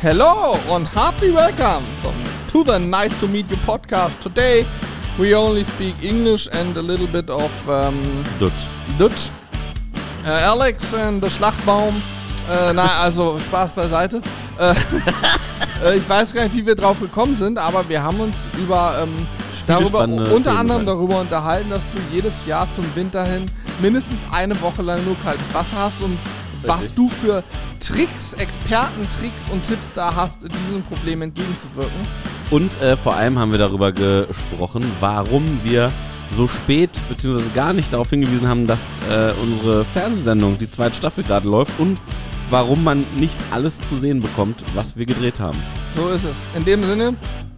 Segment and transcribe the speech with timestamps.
[0.00, 1.84] Hello and happy welcome
[2.52, 4.20] to the Nice to Meet You podcast.
[4.20, 4.64] Today
[5.18, 8.68] we only speak English and a little bit of um, Dutch.
[8.96, 9.28] Dutch.
[10.24, 12.00] Äh, Alex and the Schlachtbaum.
[12.48, 14.22] Äh, na, also Spaß beiseite.
[14.56, 14.70] Äh,
[15.84, 19.00] äh, ich weiß gar nicht, wie wir drauf gekommen sind, aber wir haben uns über
[19.02, 19.26] ähm,
[19.66, 24.82] darüber, unter anderem darüber unterhalten, dass du jedes Jahr zum Winter hin mindestens eine Woche
[24.82, 26.16] lang nur kaltes Wasser hast und
[26.62, 27.42] was du für
[27.80, 32.06] Tricks, Expertentricks und Tipps da hast, diesem Problem entgegenzuwirken.
[32.50, 35.92] Und äh, vor allem haben wir darüber gesprochen, warum wir
[36.36, 37.42] so spät bzw.
[37.54, 41.98] gar nicht darauf hingewiesen haben, dass äh, unsere Fernsehsendung, die zweite Staffel gerade läuft und
[42.50, 45.58] warum man nicht alles zu sehen bekommt, was wir gedreht haben.
[45.94, 46.36] So ist es.
[46.54, 47.14] In dem Sinne,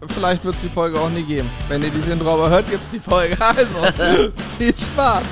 [0.09, 1.49] vielleicht wird es die Folge auch nie geben.
[1.69, 3.37] Wenn ihr die Sindrauber hört, gibt es die Folge.
[3.41, 3.81] Also,
[4.59, 5.23] viel Spaß.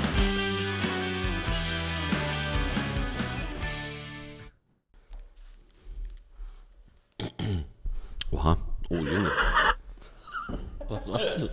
[8.31, 8.57] Oha.
[8.89, 9.31] Oh Junge.
[10.87, 11.49] Was machst du?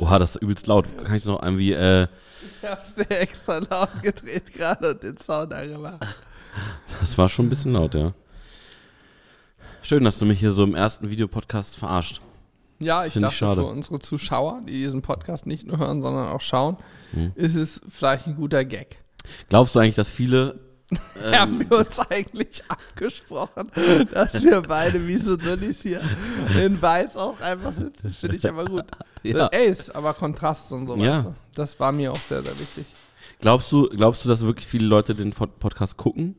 [0.00, 0.86] Oha, das ist übelst laut.
[1.04, 2.06] Kann ich noch irgendwie, äh,
[2.62, 6.00] Ich hab's dir extra laut gedreht gerade und den Sound angemacht.
[7.00, 8.12] das war schon ein bisschen laut, ja.
[9.82, 12.22] Schön, dass du mich hier so im ersten Videopodcast verarscht.
[12.78, 13.60] Ja, ich Find ich dachte schade.
[13.62, 16.78] für unsere Zuschauer, die diesen Podcast nicht nur hören, sondern auch schauen,
[17.12, 17.32] Hm.
[17.34, 18.96] ist es vielleicht ein guter Gag.
[19.50, 20.58] Glaubst du eigentlich, dass viele
[21.32, 23.70] haben wir uns eigentlich abgesprochen,
[24.12, 26.00] dass wir beide wie so Dullis hier
[26.64, 28.12] in Weiß auch einfach sitzen.
[28.12, 28.84] Finde ich aber gut.
[29.22, 29.46] Ja.
[29.46, 30.96] Ey, ist aber Kontrast und so.
[30.96, 31.16] Ja.
[31.16, 31.34] weißt du.
[31.54, 32.84] Das war mir auch sehr, sehr wichtig.
[33.40, 36.36] Glaubst du, glaubst du, dass wirklich viele Leute den Pod- Podcast gucken?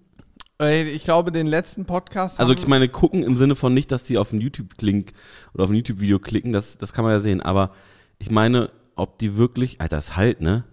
[0.60, 2.40] Ey, Ich glaube, den letzten Podcast.
[2.40, 5.14] Also ich meine, gucken im Sinne von nicht, dass die auf einen YouTube-Link
[5.56, 7.72] oder auf ein YouTube-Video klicken, das, das kann man ja sehen, aber
[8.20, 10.64] ich meine, ob die wirklich, Alter, das halt, ne?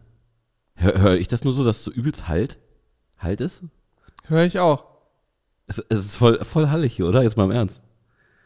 [0.74, 2.58] Hör, hör ich das nur so, dass es so übelst halt,
[3.22, 3.62] halt ist?
[4.28, 4.84] höre ich auch.
[5.66, 7.22] Es, es ist voll, voll hallig hier, oder?
[7.22, 7.82] Jetzt mal im Ernst.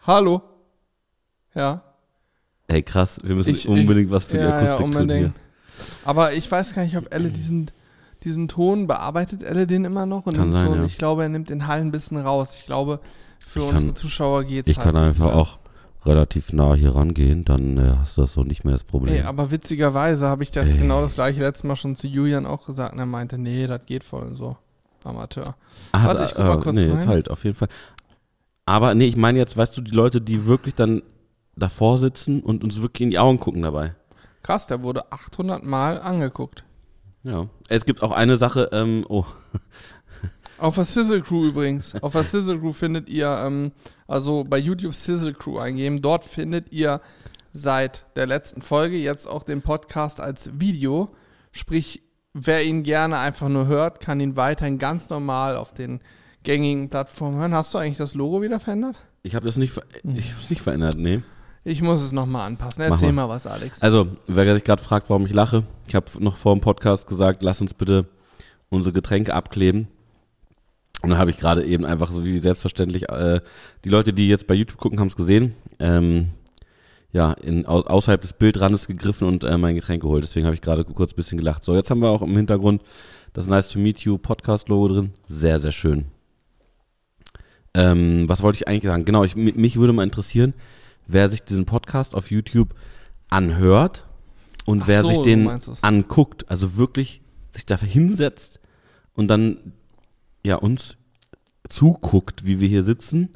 [0.07, 0.43] Hallo.
[1.55, 1.83] Ja.
[2.69, 5.33] Ey, krass, wir müssen Ich- unbedingt ich- was für die ja, ja, Akustik tun hier.
[6.05, 7.71] Aber ich weiß gar nicht, ob Elle diesen,
[8.25, 10.27] diesen Ton bearbeitet, Elle den immer noch.
[10.27, 10.85] Und sein, so, und ja.
[10.85, 12.55] ich glaube, er nimmt den Hall ein bisschen raus.
[12.59, 13.01] Ich glaube,
[13.39, 15.59] für Ich unsere kann- Zuschauer geht's Ich halt kann einfach auch
[16.05, 19.15] relativ nah hier rangehen, dann äh, hast du das so nicht mehr das Problem.
[19.15, 20.79] Ey, aber witzigerweise habe ich das Ey.
[20.79, 22.93] genau das gleiche letztes Mal schon zu Julian auch gesagt.
[22.95, 24.57] Und er meinte, nee, das geht voll so.
[25.07, 25.57] Amateur.
[25.93, 26.95] Ah, Warte, ich guck mal kurz nee, rein.
[26.95, 27.69] jetzt halt, auf jeden Fall.
[28.65, 31.03] Aber nee, ich meine jetzt, weißt du, die Leute, die wirklich dann
[31.55, 33.95] davor sitzen und uns wirklich in die Augen gucken dabei.
[34.43, 36.65] Krass, der wurde 800 Mal angeguckt.
[37.23, 37.49] Ja.
[37.69, 39.25] Es gibt auch eine Sache, ähm, oh,
[40.59, 41.95] Auf der Sizzle Crew übrigens.
[42.03, 43.73] Auf der Sizzle Crew findet ihr, ähm,
[44.07, 46.01] also bei YouTube Sizzle Crew eingeben.
[46.01, 47.01] Dort findet ihr
[47.53, 51.15] seit der letzten Folge jetzt auch den Podcast als Video.
[51.53, 52.03] Sprich,
[52.39, 56.01] wer ihn gerne einfach nur hört, kann ihn weiterhin ganz normal auf den
[56.43, 57.55] gängigen Plattformen hören.
[57.55, 58.97] Hast du eigentlich das Logo wieder verändert?
[59.27, 61.21] ich habe das nicht, ver ich hab's nicht verändert, nee.
[61.65, 62.83] Ich muss es nochmal anpassen.
[62.83, 63.27] Erzähl mal.
[63.27, 63.83] mal was, Alex.
[63.83, 67.43] Also, wer sich gerade fragt, warum ich lache, ich habe noch vor dem Podcast gesagt,
[67.43, 68.07] lass uns bitte
[68.69, 69.89] unsere Getränke abkleben.
[71.03, 73.41] Und dann habe ich gerade eben einfach so wie selbstverständlich, äh,
[73.85, 76.29] die Leute, die jetzt bei YouTube gucken, haben es gesehen, ähm,
[77.17, 80.23] ja, in, au, außerhalb des Bildrandes gegriffen und äh, mein Getränk geholt.
[80.23, 81.65] Deswegen habe ich gerade kurz ein bisschen gelacht.
[81.65, 82.83] So, jetzt haben wir auch im Hintergrund
[83.33, 85.11] das Nice to Meet You Podcast-Logo drin.
[85.27, 86.05] Sehr, sehr schön.
[87.73, 89.07] Ähm, was wollte ich eigentlich sagen?
[89.07, 90.53] Genau, ich, mi- mich würde mal interessieren,
[91.07, 92.75] wer sich diesen Podcast auf YouTube
[93.29, 94.07] anhört
[94.67, 95.49] und Ach wer so, sich den
[95.81, 98.61] anguckt, also wirklich sich dafür hinsetzt
[99.15, 99.73] und dann
[100.45, 100.99] ja uns
[101.69, 103.31] zuguckt, wie wir hier sitzen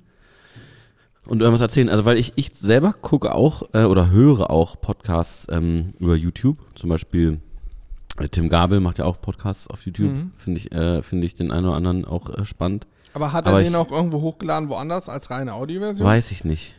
[1.27, 1.89] und irgendwas erzählen.
[1.89, 6.59] Also weil ich, ich selber gucke auch äh, oder höre auch Podcasts ähm, über YouTube.
[6.75, 7.39] Zum Beispiel
[8.19, 10.11] äh, Tim Gabel macht ja auch Podcasts auf YouTube.
[10.13, 10.33] Mhm.
[10.39, 12.87] Finde ich, äh, finde ich den einen oder anderen auch äh, spannend.
[13.13, 16.07] Aber hat er aber den ich- auch irgendwo hochgeladen, woanders als reine Audioversion?
[16.07, 16.77] Weiß ich nicht.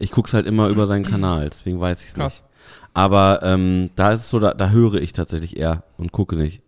[0.00, 2.42] Ich guck's halt immer über seinen Kanal, deswegen weiß ich's Krass.
[2.42, 2.47] nicht.
[2.94, 6.62] Aber ähm, da ist es so, da, da höre ich tatsächlich eher und gucke nicht.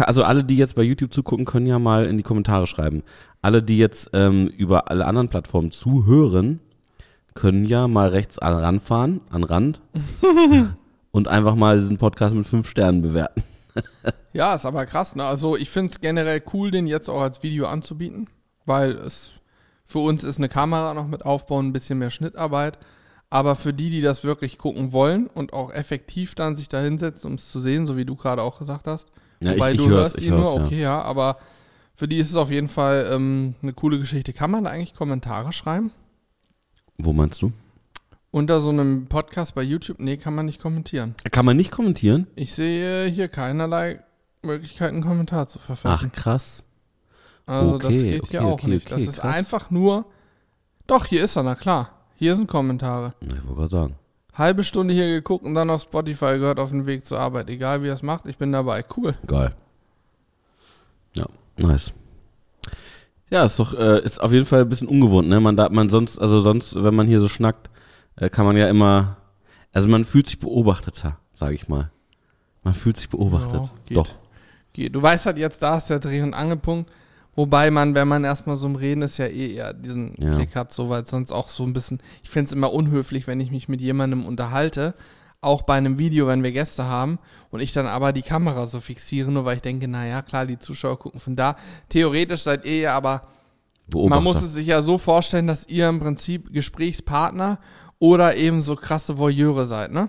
[0.00, 3.02] Also alle, die jetzt bei YouTube zugucken, können ja mal in die Kommentare schreiben.
[3.42, 6.60] Alle, die jetzt ähm, über alle anderen Plattformen zuhören,
[7.34, 9.80] können ja mal rechts an ranfahren, an Rand
[11.10, 13.44] und einfach mal diesen Podcast mit fünf Sternen bewerten.
[14.32, 15.16] Ja, ist aber krass.
[15.16, 15.24] Ne?
[15.24, 18.28] Also ich finde es generell cool, den jetzt auch als Video anzubieten,
[18.64, 19.32] weil es
[19.84, 22.78] für uns ist eine Kamera noch mit aufbauen, ein bisschen mehr Schnittarbeit.
[23.28, 27.30] Aber für die, die das wirklich gucken wollen und auch effektiv dann sich da hinsetzen,
[27.30, 29.10] um es zu sehen, so wie du gerade auch gesagt hast.
[29.40, 30.64] Ja, Wobei ich, ich du hör's, hörst ihn hör's, nur, ja.
[30.64, 31.02] okay, ja.
[31.02, 31.38] aber
[31.94, 34.32] für die ist es auf jeden Fall ähm, eine coole Geschichte.
[34.32, 35.90] Kann man da eigentlich Kommentare schreiben?
[36.98, 37.52] Wo meinst du?
[38.30, 39.98] Unter so einem Podcast bei YouTube?
[39.98, 41.14] Nee, kann man nicht kommentieren.
[41.30, 42.26] Kann man nicht kommentieren?
[42.36, 44.00] Ich sehe hier keinerlei
[44.42, 46.12] Möglichkeiten, einen Kommentar zu Ach, verfassen.
[46.12, 46.62] krass.
[47.46, 48.90] Also das Okay, geht hier okay, auch okay, nicht.
[48.90, 49.34] Das okay, ist krass.
[49.34, 50.04] einfach nur.
[50.86, 51.95] Doch, hier ist er, na klar.
[52.16, 53.14] Hier sind Kommentare.
[53.20, 53.94] Ich wollte gerade sagen.
[54.34, 57.48] Halbe Stunde hier geguckt und dann auf Spotify gehört auf dem Weg zur Arbeit.
[57.48, 58.84] Egal wie er es macht, ich bin dabei.
[58.96, 59.14] Cool.
[59.26, 59.54] Geil.
[61.14, 61.26] Ja,
[61.58, 61.92] nice.
[63.30, 65.40] Ja, ist doch, äh, ist auf jeden Fall ein bisschen ungewohnt, ne?
[65.40, 67.70] Man da, man sonst, also sonst, wenn man hier so schnackt,
[68.16, 69.16] äh, kann man ja immer,
[69.72, 71.90] also man fühlt sich beobachteter, sage ich mal.
[72.62, 73.62] Man fühlt sich beobachtet.
[73.62, 73.96] Ja, geht.
[73.96, 74.08] Doch.
[74.72, 74.94] Geht.
[74.94, 76.90] Du weißt halt jetzt, da ist der Dreh- und Angelpunkt.
[77.36, 80.34] Wobei man, wenn man erstmal so im Reden ist, ja eh eher diesen Ja.
[80.36, 83.40] Blick hat, so, weil sonst auch so ein bisschen, ich finde es immer unhöflich, wenn
[83.40, 84.94] ich mich mit jemandem unterhalte,
[85.42, 87.18] auch bei einem Video, wenn wir Gäste haben
[87.50, 90.58] und ich dann aber die Kamera so fixiere, nur weil ich denke, naja, klar, die
[90.58, 91.56] Zuschauer gucken von da.
[91.90, 93.22] Theoretisch seid ihr ja aber
[93.88, 94.14] Beobachter.
[94.16, 97.58] Man muss es sich ja so vorstellen, dass ihr im Prinzip Gesprächspartner
[98.00, 100.08] oder eben so krasse Voyeure seid, ne?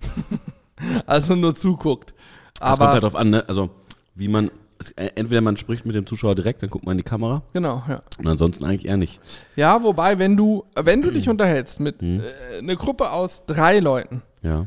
[1.06, 2.14] also nur zuguckt.
[2.60, 3.44] das kommt Aber halt drauf an, ne?
[3.48, 3.70] Also,
[4.14, 4.52] wie man, es-
[4.96, 8.02] entweder man spricht mit dem Zuschauer direkt, dann guckt man in die Kamera genau, ja.
[8.18, 9.20] und ansonsten eigentlich eher nicht.
[9.56, 11.14] Ja, wobei, wenn du, wenn du Mhm.
[11.14, 12.20] dich unterhältst mit äh,
[12.58, 14.66] einer Gruppe aus drei Leuten Ja.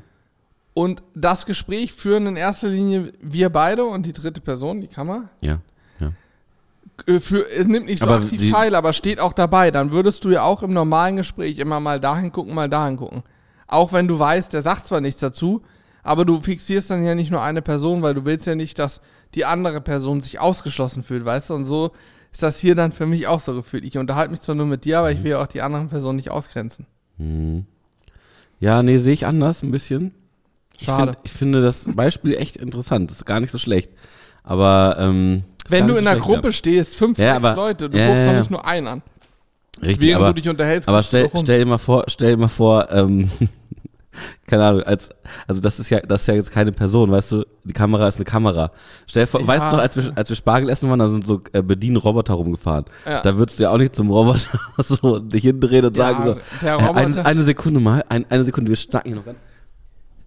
[0.73, 5.29] und das Gespräch führen in erster Linie wir beide und die dritte Person, die Kamera,
[5.41, 5.59] Ja.
[5.99, 6.11] Ja.
[7.07, 10.25] äh, für, es nimmt nicht so Aber aktiv teil, aber steht auch dabei, dann würdest
[10.25, 13.23] du ja auch im normalen Gespräch immer mal dahin gucken, mal dahin gucken.
[13.67, 15.61] Auch wenn du weißt, der sagt zwar nichts dazu,
[16.03, 18.99] aber du fixierst dann ja nicht nur eine Person, weil du willst ja nicht, dass
[19.35, 21.53] die andere Person sich ausgeschlossen fühlt, weißt du?
[21.55, 21.91] Und so
[22.31, 23.83] ist das hier dann für mich auch so gefühlt.
[23.85, 26.29] Ich unterhalte mich zwar nur mit dir, aber ich will auch die anderen Personen nicht
[26.31, 26.85] ausgrenzen.
[27.17, 27.65] Mhm.
[28.59, 30.13] Ja, nee, sehe ich anders ein bisschen.
[30.79, 31.11] Schade.
[31.11, 33.11] Ich, find, ich finde das Beispiel echt interessant.
[33.11, 33.91] Das ist gar nicht so schlecht.
[34.43, 37.89] Aber ähm, Wenn du in so einer schlecht, Gruppe stehst, fünf, Ja, sechs aber- Leute,
[37.89, 39.01] du ja, guckst ja, doch nicht nur einen an.
[39.81, 42.47] Richtig, Während aber, du dich unterhältst, aber stell, stell dir mal vor, stell dir mal
[42.49, 43.31] vor, ähm,
[44.47, 45.09] keine Ahnung, als,
[45.47, 48.15] also das ist ja, das ist ja jetzt keine Person, weißt du, die Kamera ist
[48.17, 48.71] eine Kamera.
[49.07, 49.47] Stell dir vor, Ja.
[49.47, 52.33] weißt du noch, als wir, als wir Spargel essen waren, da sind so äh, Bedienroboter
[52.33, 52.85] rumgefahren.
[53.05, 53.21] Ja.
[53.21, 54.39] Da würdest du ja auch nicht zum Roboter
[54.79, 58.25] so dich hindrehen und Ja, sagen so, der äh, Roboter- eine, eine Sekunde mal, ein,
[58.29, 59.37] eine Sekunde, wir schnacken hier noch ganz.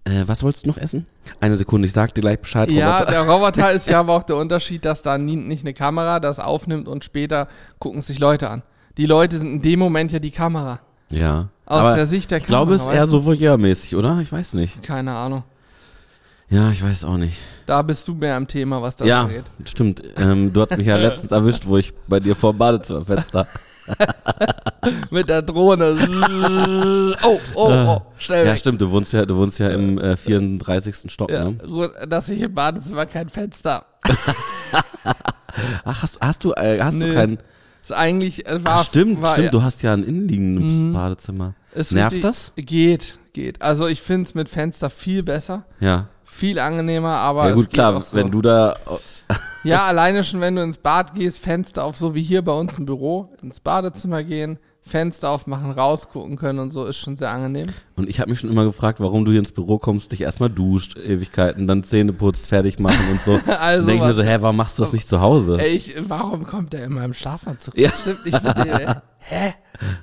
[0.07, 1.07] Äh, was wolltest du noch essen?
[1.39, 3.11] Eine Sekunde, ich sag dir gleich Bescheid, Ja, Roboter.
[3.11, 6.39] der Roboter ist ja aber auch der Unterschied, dass da nie- nicht eine Kamera das
[6.39, 7.47] aufnimmt und später
[7.79, 8.61] gucken sich Leute an.
[8.97, 10.79] Die Leute sind in dem Moment ja die Kamera.
[11.09, 11.49] Ja.
[11.65, 14.19] Aus Aber der Sicht der Ich glaube, es ist Kamera, eher so voyeurmäßig, oder?
[14.21, 14.81] Ich weiß nicht.
[14.83, 15.43] Keine Ahnung.
[16.49, 17.37] Ja, ich weiß auch nicht.
[17.65, 19.45] Da bist du mehr am Thema, was das ja, angeht.
[19.65, 20.03] stimmt.
[20.15, 23.47] Ähm, du hast mich ja letztens erwischt, wo ich bei dir vor dem Badezimmerfenster.
[25.11, 25.95] Mit der Drohne.
[27.23, 28.59] oh, oh, oh, schnell Ja, weg.
[28.59, 28.81] stimmt.
[28.81, 31.11] Du wohnst ja, du wohnst ja im äh, 34.
[31.11, 31.57] Stock, Ja, ne?
[32.07, 33.85] Dass ich im Badezimmer kein Fenster.
[35.83, 37.07] Ach, hast, hast du, äh, hast Nee.
[37.07, 37.37] du keinen.
[37.85, 39.53] Ist eigentlich äh, war Ach, stimmt, war, stimmt.
[39.53, 40.93] Du hast ja ein innenliegendes Mhm.
[40.93, 41.53] Badezimmer.
[41.75, 42.51] ist Nervt das?
[42.55, 43.61] Geht, geht.
[43.61, 46.07] Also ich finde es mit Fenster viel besser, Ja.
[46.23, 48.01] viel angenehmer, aber ja, gut, es klar.
[48.01, 48.17] so.
[48.17, 48.75] Wenn du da.
[49.63, 52.77] Ja, alleine schon, wenn du ins Bad gehst, Fenster auf, so wie hier bei uns
[52.77, 57.67] im Büro, ins Badezimmer gehen, Fenster aufmachen, rausgucken können und so, ist schon sehr angenehm.
[57.95, 60.49] Und ich habe mich schon immer gefragt, warum du hier ins Büro kommst, dich erstmal
[60.51, 63.39] duscht, Ewigkeiten, dann Zähne putzt, fertig machen und so.
[63.59, 65.57] Also denke ich mir so, hä, warum machst du das nicht zu Hause?
[65.59, 67.75] Ey, ich, warum kommt der in meinem Schlafanzug?
[67.77, 67.89] Ja.
[67.89, 68.95] Das stimmt nicht mit dem.
[69.19, 69.53] Hä?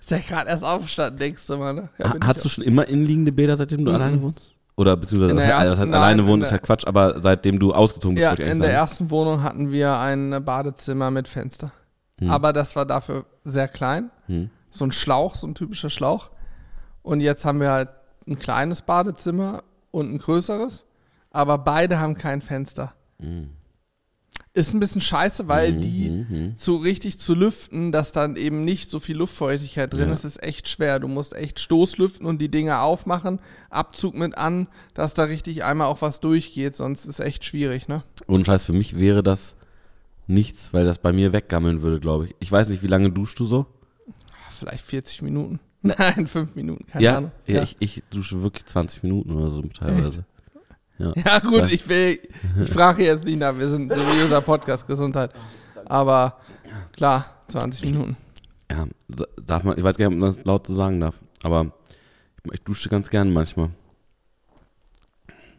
[0.01, 1.89] Ist der gerade erst aufgestanden, denkst du mal, ne?
[1.99, 3.97] Ja, Hast du schon immer innenliegende Bäder, seitdem du Mhm.
[3.97, 4.53] alleine wohnst?
[4.75, 7.61] Oder beziehungsweise, In das heißt, das ersten- heißt alleine wohnen ist ja Quatsch, aber seitdem
[7.61, 11.71] du ausgezogen bist, Ja, in der ersten Wohnung hatten wir ein Badezimmer mit Fenster.
[12.19, 12.31] Hm.
[12.31, 14.11] Aber das war dafür sehr klein.
[14.27, 14.51] Hm.
[14.73, 16.31] So ein Schlauch, so ein typischer Schlauch.
[17.03, 17.91] Und jetzt haben wir halt
[18.27, 20.85] ein kleines Badezimmer und ein größeres.
[21.31, 22.93] Aber beide haben kein Fenster.
[23.21, 23.51] Hm.
[24.55, 26.53] Ist ein bisschen scheiße, weil Mhm, die mhm.
[26.57, 30.15] so richtig zu lüften, dass dann eben nicht so viel Luftfeuchtigkeit drin Ja.
[30.15, 31.01] ist, ist echt schwer.
[31.01, 35.87] Du musst echt Stoßlüften und die Dinger aufmachen, Abzug mit an, dass da richtig einmal
[35.87, 38.03] auch was durchgeht, sonst ist echt schwierig, ne?
[38.27, 39.57] Und Scheiß, für mich wäre das
[40.27, 42.35] nichts, weil das bei mir weggammeln würde, glaube ich.
[42.39, 43.67] Ich weiß nicht, wie lange duschst du so?
[44.63, 45.59] Vielleicht 40 Minuten.
[45.83, 47.33] Nein, 5 Minuten, keine ja, Ahnung.
[47.49, 50.25] ja, Ich, ich dusche wirklich 20 Minuten oder so teilweise.
[50.99, 51.13] Ja.
[51.27, 51.67] ja, gut, Ja.
[51.67, 52.21] ich will,
[52.63, 55.33] ich frage jetzt nicht nach, wir sind seriöser Podcast Gesundheit.
[55.87, 56.39] Aber
[56.93, 58.17] klar, 20 Minuten.
[58.71, 58.87] ja,
[59.45, 61.73] darf man, ich weiß gar nicht, ob man das laut so sagen darf, aber
[62.53, 63.71] ich, dusche ganz gerne manchmal.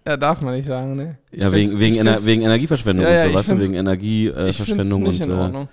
[0.08, 1.18] Ja, darf man nicht sagen, ne?
[1.30, 5.06] Ich ja, wegen, wegen, Ener wegen Energieverschwendung Ja, ja, und so, weißt du, wegen Energieverschwendung
[5.06, 5.70] äh, und äh, Ordnung.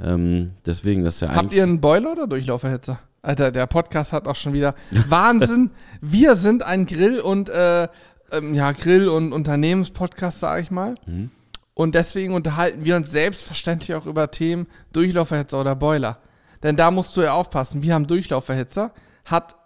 [0.00, 1.56] Ähm, deswegen, das ist ja Habt eigentlich.
[1.58, 3.00] ihr einen Boiler oder Durchlauferhitzer?
[3.22, 4.74] Alter, der Podcast hat auch schon wieder
[5.08, 5.70] Wahnsinn.
[6.00, 7.88] Wir sind ein Grill- und äh,
[8.32, 10.94] ähm, ja, Grill- und Unternehmenspodcast, sage ich mal.
[11.06, 11.30] Mhm.
[11.74, 16.18] Und deswegen unterhalten wir uns selbstverständlich auch über Themen Durchlauferhitzer oder Boiler.
[16.62, 17.82] Denn da musst du ja aufpassen.
[17.82, 18.92] Wir haben Durchlauferhitzer,
[19.24, 19.56] hat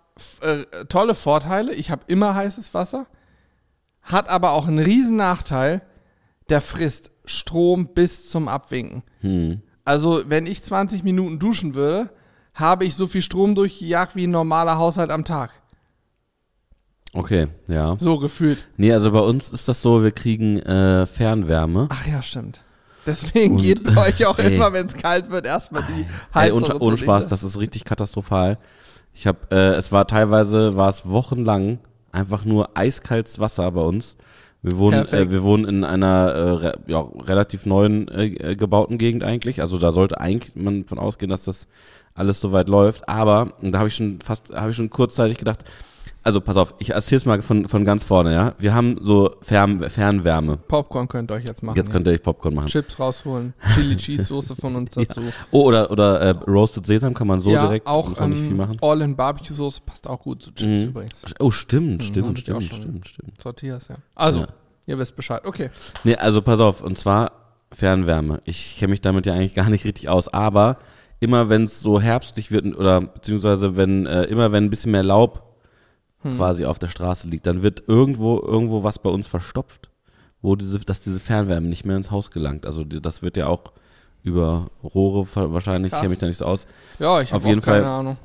[0.41, 1.75] äh, tolle Vorteile.
[1.75, 3.07] Ich habe immer heißes Wasser,
[4.03, 5.83] hat aber auch einen riesen Nachteil.
[6.49, 9.03] Der frisst Strom bis zum Abwinken.
[9.21, 9.63] Hm.
[9.87, 12.11] Also, wenn ich 20 Minuten duschen würde,
[12.55, 15.53] habe ich so viel Strom durchgejagt wie ein normaler Haushalt am Tag.
[17.13, 17.97] Okay, ja.
[17.99, 18.67] So gefühlt.
[18.77, 21.87] Nee, also bei uns ist das so, wir kriegen äh, Fernwärme.
[21.91, 22.61] Ach ja, stimmt.
[23.07, 24.57] Deswegen Und- geht bei euch auch Ey.
[24.57, 26.63] immer, wenn es kalt wird, erstmal die Ey, Heizung.
[26.65, 28.59] ohne, und ohne Spaß, nicht, das ist richtig katastrophal.
[29.15, 31.79] Ich habe, äh, es war teilweise, war es wochenlang
[32.13, 34.17] einfach nur eiskaltes Wasser bei uns.
[34.67, 38.99] Wir wohnen, äh, wir wohnen in einer äh, re, ja, relativ neuen äh, äh, gebauten
[38.99, 39.61] Gegend eigentlich.
[39.61, 41.69] Also da sollte eigentlich man von ausgehen, dass das
[42.17, 43.09] alles soweit läuft.
[43.09, 45.61] Aber und da habe ich schon fast, habe ich schon kurzzeitig gedacht.
[46.27, 48.55] Also pass auf, ich erzähl's mal von, von ganz vorne, ja.
[48.59, 50.57] Wir haben so Fern, Fernwärme.
[50.57, 51.77] Popcorn könnt ihr euch jetzt machen.
[51.77, 52.67] Jetzt könnt ihr euch Popcorn machen.
[52.67, 55.21] Chips rausholen, Chili Cheese Soße von uns dazu.
[55.53, 58.43] Oh, oder, oder äh, Roasted Sesam kann man so ja, direkt auch, muss man nicht
[58.43, 58.77] viel ähm, machen.
[58.83, 60.89] All in Barbecue Soße passt auch gut zu Chips Mhm.
[60.89, 61.13] übrigens.
[61.39, 63.39] Oh, stimmt, hab stimmt, stimmt, stimmt, stimmt.
[63.41, 63.95] Tortillas, ja.
[64.17, 64.47] Also, Ja.
[64.87, 65.43] ihr wisst Bescheid.
[65.45, 65.71] Okay.
[66.03, 67.31] Nee, also pass auf, und zwar
[67.71, 68.41] Fernwärme.
[68.47, 70.79] Ich kenne mich damit ja eigentlich gar nicht richtig aus, aber
[71.21, 75.05] immer wenn es so herbstlich wird oder beziehungsweise wenn äh, immer wenn ein bisschen mehr
[75.05, 75.46] Laub
[76.27, 76.37] Hm.
[76.37, 79.91] quasi auf der Straße liegt, dann wird irgendwo irgendwo was bei uns verstopft,
[80.43, 82.67] wo diese dass diese Fernwärme nicht mehr ins Haus gelangt.
[82.67, 83.73] Also das wird ja auch
[84.23, 86.67] über Rohre wahrscheinlich, ich kenne mich da nicht so aus,
[86.99, 87.85] Ja, ich habe keine Fall.
[87.85, 88.19] Ahnung.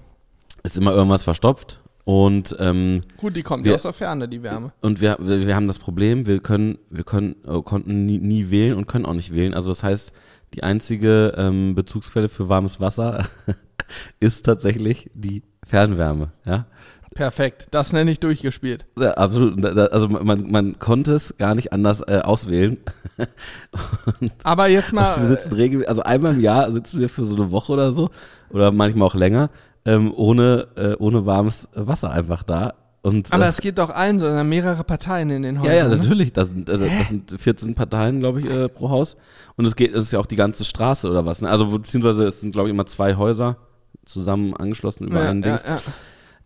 [0.63, 4.73] ist immer irgendwas verstopft und ähm, Gut, die kommt ja aus der Ferne, die Wärme.
[4.81, 8.49] Und wir, wir, wir haben das Problem, wir können, wir können, äh, konnten nie, nie
[8.49, 9.53] wählen und können auch nicht wählen.
[9.53, 10.11] Also das heißt,
[10.53, 13.25] die einzige ähm, Bezugsquelle für warmes Wasser
[14.19, 16.31] ist tatsächlich die Fernwärme.
[16.45, 16.65] Ja,
[17.13, 17.67] Perfekt.
[17.71, 18.85] Das nenne ich durchgespielt.
[18.97, 19.65] ja absolut.
[19.65, 22.77] Also man, man konnte es gar nicht anders äh, auswählen.
[24.43, 27.51] Aber jetzt wir mal, sitzen regelmäßig, also einmal im Jahr sitzen wir für so eine
[27.51, 28.09] Woche oder so
[28.49, 29.49] oder manchmal auch länger
[29.85, 32.73] ähm, ohne äh, ohne warmes Wasser einfach da.
[33.03, 35.73] Und aber äh, es geht doch allen so, da sind mehrere Parteien in den Häusern.
[35.73, 35.97] Ja, ja, ne?
[35.97, 36.33] natürlich.
[36.33, 39.17] Das sind, also, das sind 14 Parteien, glaube ich, äh, pro Haus.
[39.57, 41.41] Und es geht, es ist ja auch die ganze Straße oder was.
[41.41, 41.49] Ne?
[41.49, 43.57] Also beziehungsweise es sind, glaube ich, immer zwei Häuser
[44.05, 45.63] zusammen angeschlossen über Ja, ein ja, Dings.
[45.67, 45.79] ja.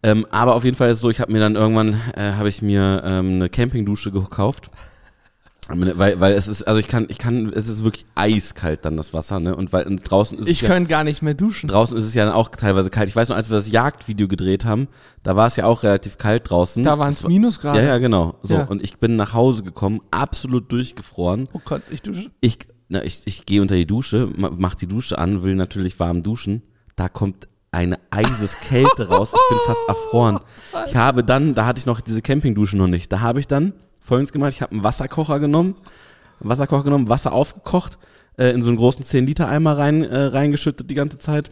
[0.03, 2.49] Ähm, aber auf jeden Fall ist es so, ich habe mir dann irgendwann, äh, habe
[2.49, 4.69] ich mir ähm, eine Campingdusche gekauft.
[5.67, 9.15] Weil, weil es ist, also ich kann, ich kann, es ist wirklich eiskalt dann das
[9.15, 9.55] Wasser, ne?
[9.55, 11.67] Und weil und draußen ist Ich es ja, könnte gar nicht mehr duschen.
[11.67, 13.09] draußen ist es ja dann auch teilweise kalt.
[13.09, 14.87] Ich weiß noch, als wir das Jagdvideo gedreht haben,
[15.23, 16.83] da war es ja auch relativ kalt draußen.
[16.83, 17.79] Da waren Es Minusgrade.
[17.79, 18.35] ja, ja, genau.
[18.43, 18.65] So, Ja.
[18.65, 21.45] und ich bin nach Hause gekommen, absolut durchgefroren.
[21.53, 22.29] Oh Gott, ich dusche.
[22.41, 25.99] Ich, na, ich, ich gehe unter die Dusche, ma- mach die Dusche an, will natürlich
[25.99, 26.61] warm duschen.
[26.95, 29.33] Da kommt eine eises Kälte raus.
[29.33, 30.39] Ich bin fast erfroren.
[30.87, 33.11] Ich habe dann, da hatte ich noch diese Campingdusche noch nicht.
[33.11, 34.53] Da habe ich dann folgendes gemacht.
[34.53, 35.75] Ich habe einen Wasserkocher genommen,
[36.39, 37.97] einen Wasserkocher genommen, Wasser aufgekocht,
[38.37, 41.51] äh, in so einen großen 10-Liter-Eimer rein, äh, reingeschüttet die ganze Zeit.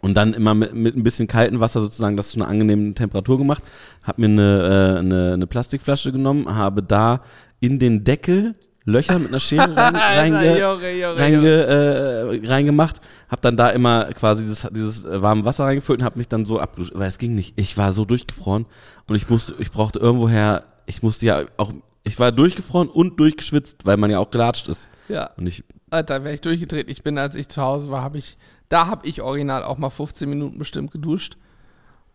[0.00, 3.36] Und dann immer mit, mit ein bisschen kaltem Wasser sozusagen das zu einer angenehmen Temperatur
[3.36, 3.62] gemacht.
[4.02, 7.22] Hab mir eine, äh, eine, eine Plastikflasche genommen, habe da
[7.60, 9.94] in den Deckel Löcher mit einer Schere rein,
[10.32, 16.00] reinge, reinge, äh, reingemacht, hab dann da immer quasi dieses, dieses äh, warme Wasser reingefüllt
[16.00, 17.58] und hab mich dann so abgeduscht, weil es ging nicht.
[17.58, 18.66] Ich war so durchgefroren
[19.06, 21.72] und ich musste, ich brauchte irgendwoher, ich musste ja auch,
[22.04, 24.88] ich war durchgefroren und durchgeschwitzt, weil man ja auch gelatscht ist.
[25.08, 26.88] Ja, Und ich, Alter, wäre ich durchgedreht.
[26.90, 29.90] Ich bin, als ich zu Hause war, habe ich, da habe ich original auch mal
[29.90, 31.36] 15 Minuten bestimmt geduscht.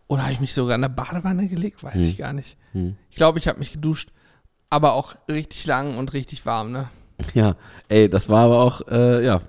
[0.08, 1.82] Oder habe ich mich sogar in eine Badewanne gelegt?
[1.84, 2.00] Weiß Hm.
[2.02, 2.56] ich gar nicht.
[2.72, 2.96] hm.
[3.10, 4.10] Ich glaube, ich habe mich geduscht.
[4.70, 6.88] Aber auch richtig lang und richtig warm, ne?
[7.34, 7.56] Ja,
[7.88, 9.40] ey, das war aber auch, äh, ja,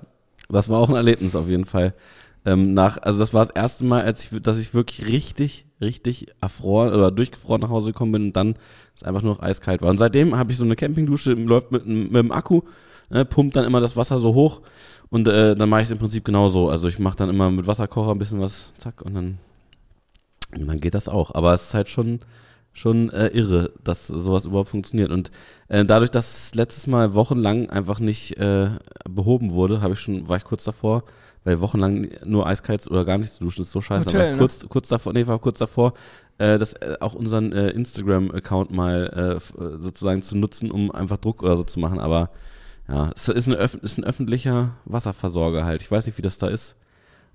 [0.50, 1.94] das war auch ein Erlebnis auf jeden Fall.
[2.46, 6.28] Ähm, nach, also das war das erste Mal, als ich, dass ich wirklich richtig, richtig
[6.40, 8.56] erfroren oder durchgefroren nach Hause gekommen bin und dann
[8.96, 9.90] es einfach nur noch eiskalt war.
[9.90, 12.62] Und seitdem habe ich so eine Campingdusche, läuft mit, mit dem Akku,
[13.10, 14.62] ne, pumpt dann immer das Wasser so hoch
[15.10, 16.70] und äh, dann mache ich es im Prinzip genauso.
[16.70, 19.38] Also ich mache dann immer mit Wasserkocher ein bisschen was, zack, und dann,
[20.58, 21.36] und dann geht das auch.
[21.36, 22.22] Aber es ist halt schon,
[22.78, 25.10] schon äh, irre, dass sowas überhaupt funktioniert.
[25.10, 25.32] Und
[25.68, 28.70] äh, dadurch, dass es letztes Mal wochenlang einfach nicht äh,
[29.10, 31.04] behoben wurde, habe ich schon, war ich kurz davor,
[31.44, 34.06] weil wochenlang nur eiskalt oder gar nicht zu duschen ist so scheiße.
[34.06, 34.38] Hotel, aber ne?
[34.38, 35.94] kurz, kurz davor, nee, war kurz davor,
[36.38, 41.18] äh, das äh, auch unseren äh, Instagram-Account mal äh, äh, sozusagen zu nutzen, um einfach
[41.18, 42.00] Druck oder so zu machen.
[42.00, 42.30] Aber
[42.88, 45.82] ja, es ist, eine, ist ein öffentlicher Wasserversorger halt.
[45.82, 46.76] Ich weiß nicht, wie das da ist.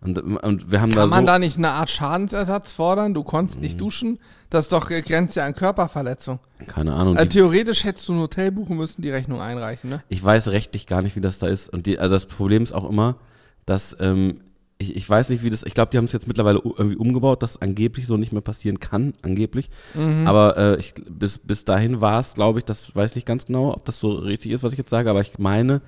[0.05, 1.27] Und, und wir haben da Kann man so.
[1.29, 3.15] da nicht eine Art Schadensersatz fordern?
[3.15, 3.79] Du konntest nicht Mhm.
[3.79, 4.19] duschen?
[4.51, 6.41] Das ist doch äh, grenzt ja an Körperverletzung.
[6.67, 7.17] keine Ahnung.
[7.17, 10.03] Die, theoretisch hättest du ein Hotel buchen müssen, die Rechnung einreichen, ne?
[10.09, 11.73] ich weiß rechtlich gar nicht, wie das da ist.
[11.73, 13.17] Und die, also das Problem ist auch immer,
[13.65, 14.41] dass ähm,
[14.79, 15.63] ich, ich weiß nicht, wie das.
[15.63, 18.81] Ich glaube, die haben es jetzt mittlerweile irgendwie umgebaut, dass angeblich so nicht mehr passieren
[18.81, 19.71] kann, angeblich.
[19.95, 20.27] Mhm.
[20.27, 23.73] Aber äh, ich, bis, bis dahin war es, glaube ich, das weiß nicht ganz genau,
[23.73, 25.81] ob das so richtig ist, was ich jetzt sage, aber ich meine,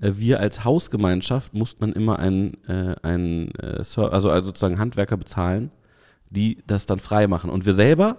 [0.00, 5.70] wir als Hausgemeinschaft mussten man immer einen, äh, einen äh, also, also sozusagen Handwerker bezahlen,
[6.30, 7.50] die das dann frei machen.
[7.50, 8.16] Und wir selber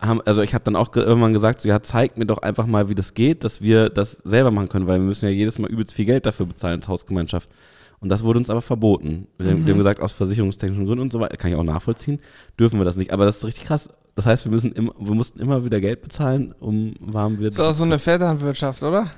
[0.00, 2.66] haben, also ich habe dann auch ge- irgendwann gesagt, so, ja, zeigt mir doch einfach
[2.66, 5.58] mal, wie das geht, dass wir das selber machen können, weil wir müssen ja jedes
[5.58, 7.48] Mal übelst viel Geld dafür bezahlen als Hausgemeinschaft.
[8.00, 9.26] Und das wurde uns aber verboten.
[9.38, 9.76] Wir haben Mhm.
[9.76, 12.20] gesagt, aus versicherungstechnischen Gründen und so weiter, kann ich auch nachvollziehen,
[12.58, 13.12] dürfen wir das nicht.
[13.12, 13.88] Aber das ist richtig krass.
[14.14, 17.54] Das heißt, wir müssen immer, wir mussten immer wieder Geld bezahlen, um warm wird.
[17.54, 19.10] Ist auch so eine Vetternwirtschaft, oder?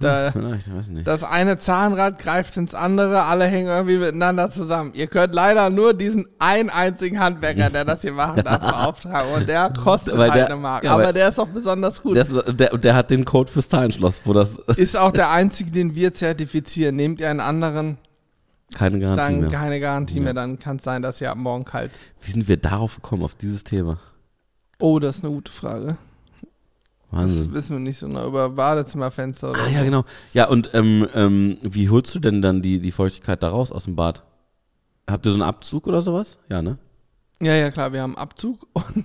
[0.00, 1.06] Da, nicht.
[1.06, 4.90] das eine Zahnrad greift ins andere, alle hängen irgendwie miteinander zusammen.
[4.94, 9.32] Ihr könnt leider nur diesen einen einzigen Handwerker, der das hier machen darf, beauftragen.
[9.34, 10.82] Und der kostet halt der- eine Mark.
[10.82, 12.16] ja, Aber der ist auch besonders gut.
[12.16, 15.94] Der, der, der hat den Code fürs Zahlenschloss, wo das ist auch der einzige, den
[15.94, 16.96] wir zertifizieren.
[16.96, 17.96] Nehmt ihr einen anderen,
[18.74, 19.50] keine Garantie dann mehr.
[19.50, 20.22] keine Garantie Ja.
[20.24, 20.34] mehr.
[20.34, 21.92] Dann kann es sein, dass ihr ab morgen kalt.
[22.20, 23.98] Wie sind wir darauf gekommen, auf dieses Thema?
[24.80, 25.96] Oh, das ist eine gute Frage.
[27.14, 27.52] Das Wahnsinn.
[27.54, 28.26] wissen wir nicht so genau.
[28.28, 29.70] Über Badezimmerfenster oder Ah so.
[29.74, 30.04] ja, genau.
[30.32, 33.84] Ja, und ähm, ähm, wie holst du denn dann die, die Feuchtigkeit da raus aus
[33.84, 34.22] dem Bad?
[35.08, 36.38] Habt ihr so einen Abzug oder sowas?
[36.48, 36.78] Ja, ne?
[37.40, 39.04] Ja, ja, klar, wir haben Abzug und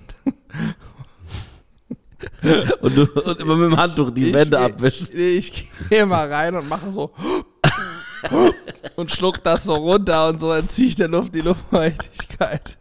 [2.82, 5.08] Und, du, und immer mit dem Handtuch die Ich Wände geh- abwischen.
[5.16, 7.12] ich gehe mal rein und mache so
[8.96, 12.76] und schluck das so runter und so entziehe ich der Luft die Luftfeuchtigkeit.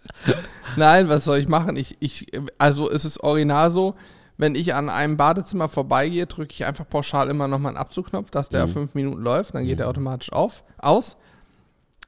[0.76, 1.78] Nein, was soll ich machen?
[1.78, 3.96] Ich, ich, also es ist original so,
[4.40, 8.48] wenn ich an einem Badezimmer vorbeigehe, drücke ich einfach pauschal immer nochmal einen Abzugknopf, dass
[8.50, 8.72] der Mhm.
[8.72, 11.18] fünf Minuten läuft, dann geht er automatisch auf, aus.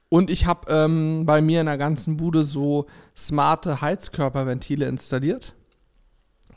[0.08, 2.86] Und ich habe ähm, bei mir in der ganzen Bude so
[3.16, 5.54] smarte Heizkörperventile installiert.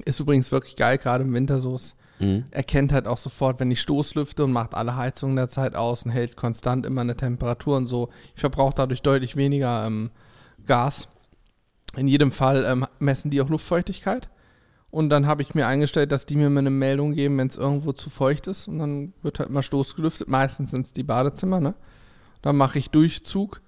[0.05, 1.75] Ist übrigens wirklich geil, gerade im Winter so.
[1.75, 2.45] Es Mhm.
[2.51, 6.11] erkennt halt auch sofort, wenn ich Stoßlüfte und macht alle Heizungen der Zeit aus und
[6.11, 8.07] hält konstant immer eine Temperatur und so.
[8.33, 10.09] Ich verbrauche dadurch deutlich weniger ähm,
[10.65, 11.09] Gas.
[11.97, 14.29] In jedem Fall ähm, messen die auch Luftfeuchtigkeit.
[14.95, 17.57] Und dann habe ich mir eingestellt, dass die mir mal eine Meldung geben, wenn es
[17.57, 18.69] irgendwo zu feucht ist.
[18.69, 20.29] Und dann wird halt mal stoßgelüftet.
[20.29, 21.73] Meistens sind es die Badezimmer, ne?
[22.41, 23.59] Dann mache ich Durchzug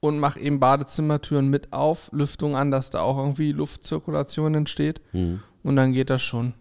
[0.00, 5.00] und mache eben Badezimmertüren mit auf, Lüftung an, dass da auch irgendwie Luftzirkulation entsteht.
[5.12, 5.44] Mhm.
[5.62, 6.54] Und dann geht das schon.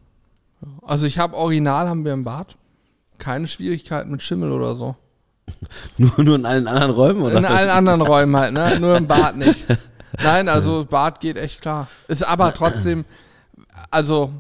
[0.84, 2.56] Also ich habe original, haben wir im Bad.
[3.18, 4.96] Keine Schwierigkeiten mit Schimmel oder so.
[5.98, 7.40] Nur, nur in allen anderen Räumen, oder?
[7.40, 8.80] In allen anderen Räumen halt, ne?
[8.80, 9.66] Nur im Bad nicht.
[10.24, 11.88] Nein, also Bad geht echt klar.
[12.08, 13.06] Ist aber trotzdem,
[13.94, 14.34] also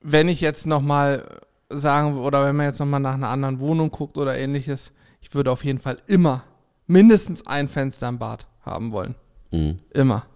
[0.00, 4.16] wenn ich jetzt nochmal sagen, oder wenn man jetzt nochmal nach einer anderen Wohnung guckt
[4.16, 6.44] oder ähnliches, ich würde auf jeden Fall immer
[6.86, 9.14] mindestens ein Fenster im Bad haben wollen.
[9.50, 9.80] Mhm.
[9.90, 10.26] Immer.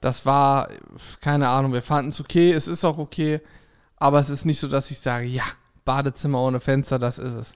[0.00, 0.68] Das war,
[1.20, 3.40] keine Ahnung, wir fanden es okay, es ist auch okay,
[3.96, 5.44] aber es ist nicht so, dass ich sage, ja,
[5.84, 7.54] Badezimmer ohne Fenster, das ist es.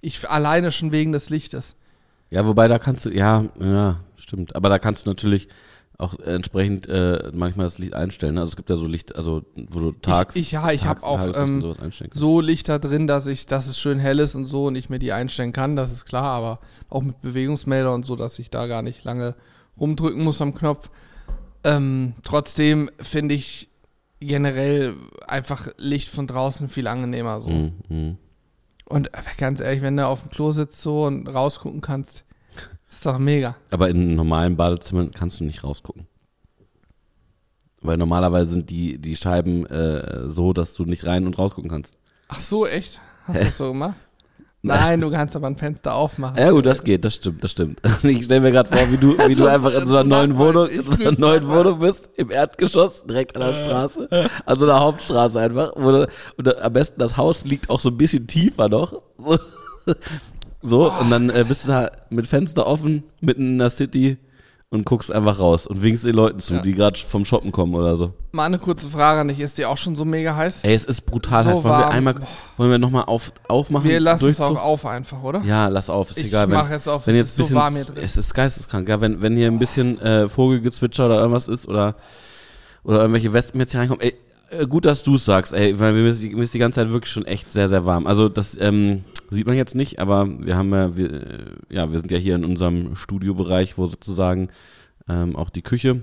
[0.00, 1.76] Ich alleine schon wegen des Lichtes.
[2.30, 4.56] Ja, wobei da kannst du, ja, ja, stimmt.
[4.56, 5.48] Aber da kannst du natürlich
[5.96, 8.34] auch entsprechend äh, manchmal das Licht einstellen.
[8.34, 8.40] Ne?
[8.40, 10.34] Also es gibt ja so Licht, also wo du tags.
[10.34, 11.74] ich, ja, ich habe auch ähm,
[12.12, 14.98] so Lichter drin, dass ich, dass es schön hell ist und so und ich mir
[14.98, 18.66] die einstellen kann, das ist klar, aber auch mit Bewegungsmelder und so, dass ich da
[18.66, 19.36] gar nicht lange
[19.78, 20.90] rumdrücken muss am Knopf.
[21.62, 23.68] Ähm, trotzdem finde ich
[24.20, 24.94] generell
[25.28, 27.50] einfach Licht von draußen viel angenehmer so.
[27.50, 28.18] Mhm, mhm.
[28.86, 32.24] Und äh, ganz ehrlich, wenn du auf dem Klo sitzt so und rausgucken kannst,
[32.96, 33.56] ist doch mega.
[33.70, 36.06] Aber in normalen Badezimmern kannst du nicht rausgucken.
[37.82, 41.98] Weil normalerweise sind die, die Scheiben äh, so, dass du nicht rein und rausgucken kannst.
[42.28, 42.98] Ach so, echt?
[43.26, 43.94] Hast du das so gemacht?
[44.62, 46.38] Nein, du kannst aber ein Fenster aufmachen.
[46.38, 47.82] Ja gut, das geht, das stimmt, das stimmt.
[48.02, 50.68] Ich stelle mir gerade vor, wie du, wie du einfach in so einer neuen Wohnung,
[50.68, 51.46] in so einer neuen.
[51.46, 55.72] Wohnung bist, im Erdgeschoss, direkt an der Straße, also der Hauptstraße einfach.
[55.76, 59.02] Wo du, und am besten das Haus liegt auch so ein bisschen tiefer noch.
[60.64, 64.16] So, so und dann äh, bist du da mit Fenster offen, mitten in der City
[64.70, 66.62] und guckst einfach raus und winkst den Leuten zu, Ja.
[66.62, 68.12] die gerade vom Shoppen kommen oder so.
[68.32, 69.38] Mal eine kurze Frage an dich.
[69.38, 70.64] Ist die auch schon so mega heiß?
[70.64, 71.56] Ey, es ist brutal So heiß.
[71.58, 71.92] Wollen wir warm.
[71.92, 72.14] einmal,
[72.56, 73.88] wollen wir nochmal auf, aufmachen?
[73.88, 74.64] Wir lassen es auch Durchzug?
[74.66, 75.42] auf einfach, oder?
[75.44, 76.48] Ja, lass auf, ist Ich egal.
[76.48, 77.98] Wenn, mach jetzt auf, wenn es jetzt ist so bisschen, warm hier drin.
[78.02, 81.94] Es ist geisteskrank, ja, wenn, wenn hier ein bisschen äh, Vogelgezwitscher oder irgendwas ist oder,
[82.82, 84.02] oder irgendwelche Wespen jetzt hier reinkommen.
[84.02, 84.16] Ey,
[84.50, 86.80] äh, gut, dass du es sagst, ey, weil mir ist, die, mir ist die ganze
[86.80, 88.08] Zeit wirklich schon echt sehr, sehr warm.
[88.08, 92.10] Also das ähm, sieht man jetzt nicht, aber wir haben ja, wir, ja, wir sind
[92.10, 94.48] ja hier in unserem Studiobereich, wo sozusagen
[95.08, 96.00] ähm, auch die Küche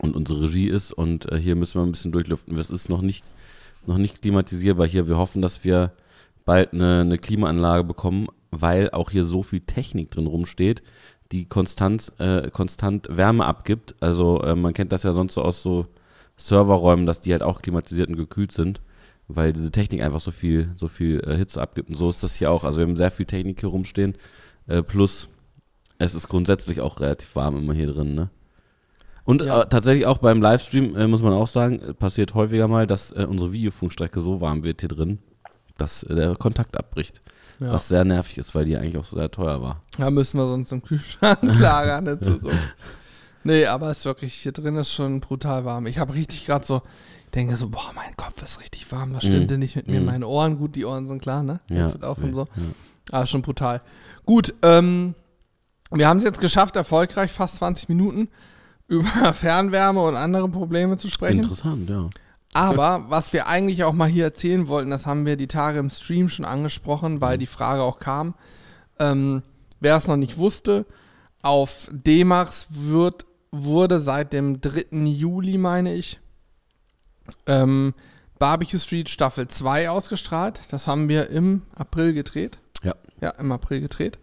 [0.00, 2.56] und unsere Regie ist und äh, hier müssen wir ein bisschen durchlüften.
[2.56, 3.30] Es ist noch nicht,
[3.86, 5.08] noch nicht klimatisierbar hier.
[5.08, 5.92] Wir hoffen, dass wir
[6.44, 10.82] bald eine, eine Klimaanlage bekommen, weil auch hier so viel Technik drin rumsteht,
[11.32, 13.94] die konstant, äh, konstant Wärme abgibt.
[14.00, 15.86] Also äh, man kennt das ja sonst so aus so
[16.36, 18.80] Serverräumen, dass die halt auch klimatisiert und gekühlt sind,
[19.28, 21.88] weil diese Technik einfach so viel, so viel äh, Hitze abgibt.
[21.90, 22.64] Und so ist das hier auch.
[22.64, 24.14] Also wir haben sehr viel Technik hier rumstehen.
[24.66, 25.28] Äh, plus
[25.98, 28.30] es ist grundsätzlich auch relativ warm immer hier drin, ne?
[29.24, 29.62] Und Ja.
[29.62, 33.12] äh, tatsächlich auch beim Livestream äh, muss man auch sagen, äh, passiert häufiger mal, dass
[33.12, 35.18] äh, unsere Videofunkstrecke so warm wird hier drin,
[35.76, 37.20] dass der Kontakt abbricht.
[37.60, 37.72] Ja.
[37.72, 39.82] Was sehr nervig ist, weil die eigentlich auch so sehr teuer war.
[39.98, 42.56] Da müssen wir sonst im Kühlschrank lagern in Zukunft.
[43.44, 45.86] Nee, aber es ist wirklich, hier drin ist schon brutal warm.
[45.86, 46.82] Ich habe richtig gerade so,
[47.38, 49.48] denke so, boah, mein Kopf ist richtig warm, was stimmt Mhm.
[49.48, 50.00] denn nicht mit mir?
[50.00, 50.06] Mhm.
[50.06, 51.60] Meine Ohren, gut, die Ohren sind klar, ne?
[51.70, 51.86] Ja.
[52.02, 52.42] Auf und so.
[52.56, 52.62] Ja.
[53.18, 53.80] Aber schon brutal.
[54.26, 55.14] Gut, ähm,
[55.90, 58.28] Wir haben es jetzt geschafft, erfolgreich fast 20 Minuten
[58.88, 61.38] über Fernwärme und andere Probleme zu sprechen.
[61.40, 62.10] Interessant, ja.
[62.52, 65.88] Aber was wir eigentlich auch mal hier erzählen wollten, das haben wir die Tage im
[65.90, 68.34] Stream schon angesprochen, weil die Frage auch kam.
[68.98, 69.42] Ähm,
[69.80, 70.84] wer es noch nicht wusste,
[71.40, 74.86] auf D-Max wird, wurde seit dem 3.
[75.06, 76.18] Juli, meine ich,
[77.46, 77.94] ähm,
[78.38, 80.60] Barbecue Street Staffel 2 ausgestrahlt.
[80.70, 82.58] Das haben wir im April gedreht.
[82.82, 82.94] Ja.
[83.20, 84.18] Ja, im April gedreht.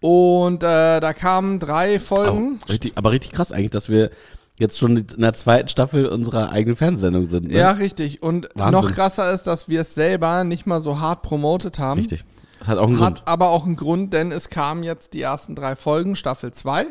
[0.00, 2.58] Und äh, da kamen drei Folgen.
[2.64, 4.10] Auch richtig, aber richtig krass eigentlich, dass wir
[4.58, 7.48] jetzt schon in der zweiten Staffel unserer eigenen Fernsehsendung sind.
[7.48, 7.54] Ne?
[7.58, 8.22] Ja, richtig.
[8.22, 8.72] Und Wahnsinn.
[8.72, 12.00] noch krasser ist, dass wir es selber nicht mal so hart promotet haben.
[12.00, 12.24] Richtig.
[12.58, 13.28] Das hat auch einen Hat Grund.
[13.28, 16.86] aber auch einen Grund, denn es kamen jetzt die ersten drei Folgen, Staffel 2.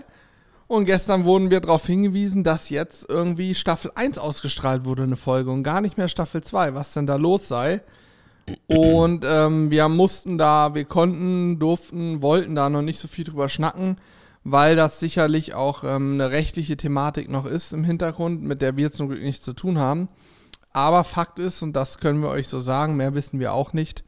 [0.68, 5.52] Und gestern wurden wir darauf hingewiesen, dass jetzt irgendwie Staffel 1 ausgestrahlt wurde, eine Folge,
[5.52, 7.82] und gar nicht mehr Staffel 2, was denn da los sei.
[8.68, 13.50] Und ähm, wir mussten da, wir konnten, durften, wollten da noch nicht so viel drüber
[13.50, 13.98] schnacken,
[14.44, 18.92] weil das sicherlich auch ähm, eine rechtliche Thematik noch ist im Hintergrund, mit der wir
[18.92, 20.10] zum Glück nichts zu tun haben.
[20.72, 24.04] Aber Fakt ist, und das können wir euch so sagen, mehr wissen wir auch nicht,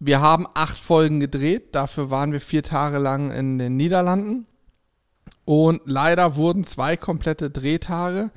[0.00, 4.46] wir haben acht Folgen gedreht, dafür waren wir vier Tage lang in den Niederlanden.
[5.44, 8.30] Und leider wurden zwei komplette Drehtage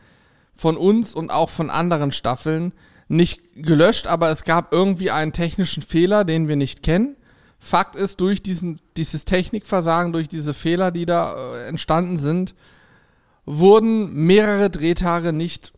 [0.55, 2.73] von uns und auch von anderen Staffeln
[3.07, 7.15] nicht gelöscht, aber es gab irgendwie einen technischen Fehler, den wir nicht kennen.
[7.59, 12.53] Fakt ist, durch diesen, dieses Technikversagen, durch diese Fehler, die da äh, entstanden sind,
[13.45, 15.71] wurden mehrere Drehtage nicht,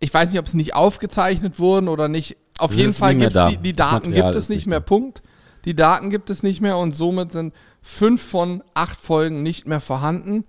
[0.00, 2.36] ich weiß nicht, ob sie nicht aufgezeichnet wurden oder nicht.
[2.58, 4.80] Auf Es jeden Fall gibt es die, die Das Daten gibt es nicht mehr.
[4.80, 5.22] Punkt.
[5.66, 7.52] Die Daten gibt es nicht mehr und somit sind
[7.86, 10.44] fünf von acht Folgen nicht mehr vorhanden.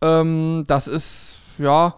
[0.00, 1.96] Ähm, das ist, ja,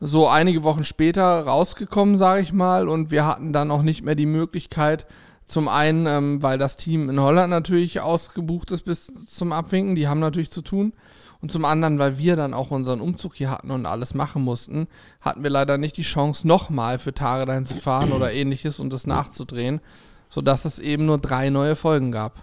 [0.00, 4.14] so einige Wochen später rausgekommen, sage ich mal, und wir hatten dann auch nicht mehr
[4.14, 5.06] die Möglichkeit,
[5.46, 10.06] zum einen, ähm, weil das Team in Holland natürlich ausgebucht ist bis zum Abwinken, die
[10.06, 10.92] haben natürlich zu tun.
[11.40, 14.88] Und zum anderen, weil wir dann auch unseren Umzug hier hatten und alles machen mussten,
[15.20, 18.92] hatten wir leider nicht die Chance, nochmal für Tage dahin zu fahren oder ähnliches und
[18.92, 19.80] das nachzudrehen,
[20.28, 22.42] sodass es eben nur drei neue Folgen gab.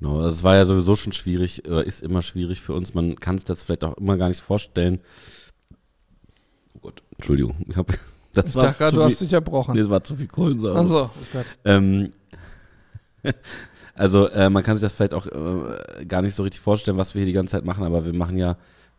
[0.00, 2.94] Genau, also es war ja sowieso schon schwierig, oder ist immer schwierig für uns.
[2.94, 5.00] Man kann es das vielleicht auch immer gar nicht vorstellen.
[6.74, 7.56] Oh Gott, Entschuldigung.
[7.68, 7.86] Ich hab,
[8.32, 9.74] das Ich war dachte gerade, zu du viel, hast dich erbrochen.
[9.74, 10.78] nee, das war zu viel Kohlensäure.
[10.78, 11.46] Achso, oh Gott.
[11.66, 12.10] Ähm,
[13.94, 17.14] also äh, man kann sich das vielleicht auch äh, gar nicht so richtig vorstellen, was
[17.14, 18.56] wir hier die ganze Zeit machen, aber wir machen ja,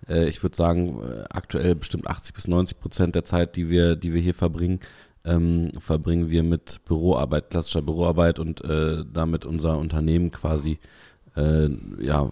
[0.08, 3.96] äh, ich würde sagen, äh, aktuell bestimmt 80 bis 90 Prozent der Zeit, die wir,
[3.96, 4.80] die wir hier verbringen,
[5.26, 10.80] ähm, verbringen wir mit Büroarbeit, klassischer Büroarbeit und äh, damit unser Unternehmen quasi
[11.36, 12.30] äh, ja,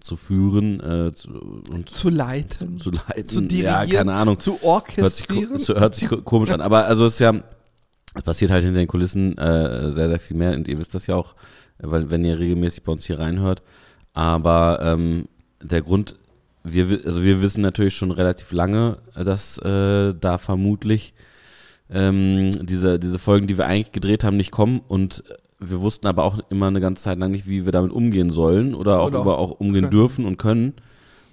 [0.00, 1.30] zu führen äh, zu,
[1.72, 3.28] und Zu leiten, zu leiten.
[3.28, 4.38] zu dirigieren, ja, keine Ahnung.
[4.38, 4.60] zu Hört
[5.14, 5.58] sich, orchestrieren.
[5.80, 7.32] hört sich ko- komisch an, aber also es ist ja,
[8.14, 11.06] es passiert halt hinter den Kulissen äh, sehr, sehr viel mehr und ihr wisst das
[11.06, 11.34] ja auch,
[11.78, 13.62] weil wenn ihr regelmäßig bei uns hier reinhört.
[14.12, 15.26] Aber ähm,
[15.62, 16.16] der Grund,
[16.62, 21.14] wir, wi- also wir wissen natürlich schon relativ lange, dass äh, da vermutlich
[21.94, 25.22] ähm, diese, diese Folgen, die wir eigentlich gedreht haben, nicht kommen und
[25.60, 28.74] wir wussten aber auch immer eine ganze Zeit lang nicht, wie wir damit umgehen sollen
[28.74, 29.90] oder auch, Oder auch über auch umgehen können.
[29.90, 30.74] dürfen und können.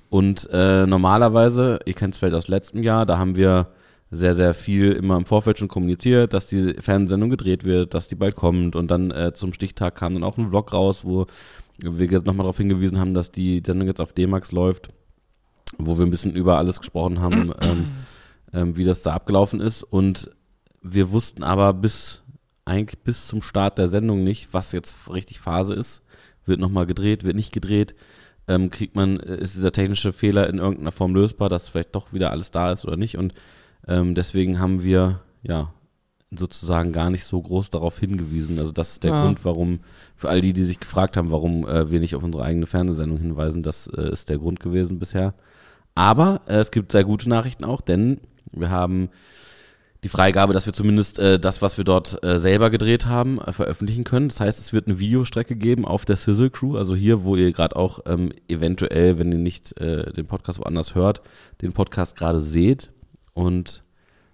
[0.10, 3.67] Und äh, normalerweise, ihr kennt es vielleicht aus letztem Jahr, da haben wir
[4.12, 8.15] sehr, sehr viel immer im Vorfeld schon kommuniziert, dass die Fernsehsendung gedreht wird, dass die
[8.15, 11.28] bald kommt und dann äh, zum Stichtag kam dann auch ein Vlog raus, wo
[11.78, 14.89] wir jetzt nochmal darauf hingewiesen haben, dass die Sendung jetzt auf D-Max läuft,
[15.78, 17.86] wo wir ein bisschen über alles gesprochen haben, ähm,
[18.54, 20.30] ähm, wie das da abgelaufen ist und
[20.82, 22.24] wir wussten aber bis
[22.65, 26.04] eigentlich bis zum Start der Sendung nicht, was jetzt richtig Phase ist.
[26.46, 27.96] Wird nochmal gedreht, wird nicht gedreht.
[28.48, 32.13] Ähm, kriegt man, äh, ist dieser technische Fehler in irgendeiner Form lösbar, dass vielleicht doch
[32.13, 33.17] wieder alles da ist oder nicht.
[33.17, 33.34] Und
[33.88, 35.74] ähm, deswegen haben wir ja
[36.34, 38.60] sozusagen gar nicht so groß darauf hingewiesen.
[38.60, 39.24] Also das ist der Ja.
[39.26, 39.82] Grund, warum,
[40.15, 43.17] für all die, die sich gefragt haben, warum äh, wir nicht auf unsere eigene Fernsehsendung
[43.20, 45.34] hinweisen, das äh, ist der Grund gewesen bisher.
[45.94, 49.10] Aber äh, es gibt sehr gute Nachrichten auch, denn wir haben
[50.03, 53.51] die Freigabe, dass wir zumindest äh, das, was wir dort äh, selber gedreht haben, äh,
[53.51, 54.29] veröffentlichen können.
[54.29, 57.51] Das heißt, es wird eine Videostrecke geben auf der Sizzle Crew, also hier, wo ihr
[57.51, 61.21] gerade auch ähm, eventuell, wenn ihr nicht äh, den Podcast woanders hört,
[61.61, 62.91] den Podcast gerade seht.
[63.33, 63.83] Und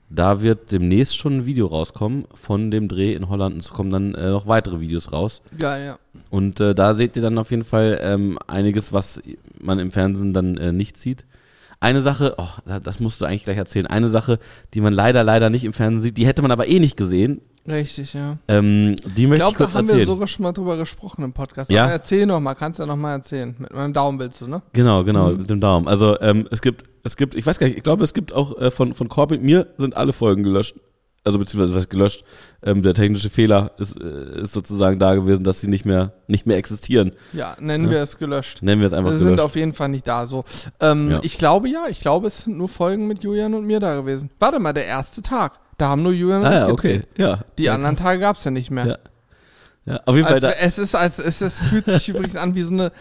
[0.10, 3.90] da wird demnächst schon ein Video rauskommen von dem Dreh in Holland und es kommen
[3.90, 5.42] dann äh, noch weitere Videos raus.
[5.60, 6.00] Geil, ja.
[6.30, 9.22] Und äh, da seht ihr dann auf jeden Fall ähm, einiges, was
[9.60, 11.26] man im Fernsehen dann äh, nicht sieht.
[11.80, 13.86] Eine Sache, oh, da- das musst du eigentlich gleich erzählen.
[13.88, 14.40] Eine Sache,
[14.74, 17.42] die man leider, leider nicht im Fernsehen sieht, die hätte man aber eh nicht gesehen.
[17.68, 18.38] Richtig, ja.
[18.48, 20.00] Ähm, die Ich möchte glaube, ich kurz da haben erzählen.
[20.00, 21.70] wir sogar schon mal drüber gesprochen im Podcast.
[21.70, 21.84] Ja?
[21.84, 23.54] Aber erzähl noch mal, kannst ja noch mal erzählen.
[23.60, 24.62] Mit meinem Daumen willst du, ne?
[24.74, 25.38] Genau, genau, Mhm.
[25.40, 25.88] mit dem Daumen.
[25.88, 28.58] Also ähm, es gibt, es gibt, ich weiß gar nicht, ich glaube, es gibt auch
[28.58, 30.76] äh, von, von Corbin, mir sind alle Folgen gelöscht.
[31.28, 32.24] Also beziehungsweise was gelöscht,
[32.64, 36.46] ähm, der technische Fehler ist, äh, ist sozusagen da gewesen, dass sie nicht mehr, nicht
[36.48, 37.12] mehr existieren.
[37.34, 37.92] Ja, nennen Ja.
[37.92, 38.64] wir es gelöscht.
[38.64, 39.44] Nennen wir es einfach Wir sind gelöscht.
[39.44, 40.26] auf jeden Fall nicht da.
[40.26, 40.46] So,
[40.80, 41.20] ähm, Ja.
[41.22, 44.32] ich glaube ja, ich glaube, es sind nur Folgen mit Julian und mir da gewesen.
[44.40, 45.60] Warte mal, der erste Tag.
[45.78, 47.04] Da haben nur Julian und ah ich ja, okay.
[47.18, 47.40] Ja.
[47.58, 48.98] Die ja, anderen Tage gab es ja nicht mehr.
[49.86, 50.00] Ja.
[50.06, 50.36] Auf jeden Fall.
[50.36, 52.92] Also, es ist, als es ist, fühlt sich übrigens an wie so eine,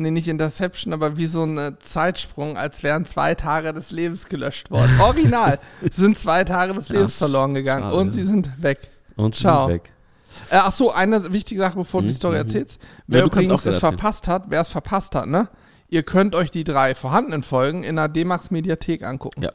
[0.00, 4.70] nee, nicht Interception, aber wie so ein Zeitsprung, als wären zwei Tage des Lebens gelöscht
[4.70, 4.90] worden.
[5.00, 5.58] Original
[5.92, 7.96] sind zwei Tage des Lebens Ja, verloren gegangen schade.
[7.96, 8.78] und sie sind weg.
[9.16, 9.66] und sie ciao.
[9.66, 9.92] sind weg.
[10.50, 12.42] Äh, ach so, eine wichtige Sache, bevor du die Mhm, Story mhm.
[12.42, 12.80] erzählst.
[13.06, 15.48] Wer kannst übrigens es verpasst hat, wer es verpasst hat, ne?
[15.88, 19.42] Ihr könnt euch die drei vorhandenen Folgen in der D-Max Mediathek angucken.
[19.42, 19.50] Ja.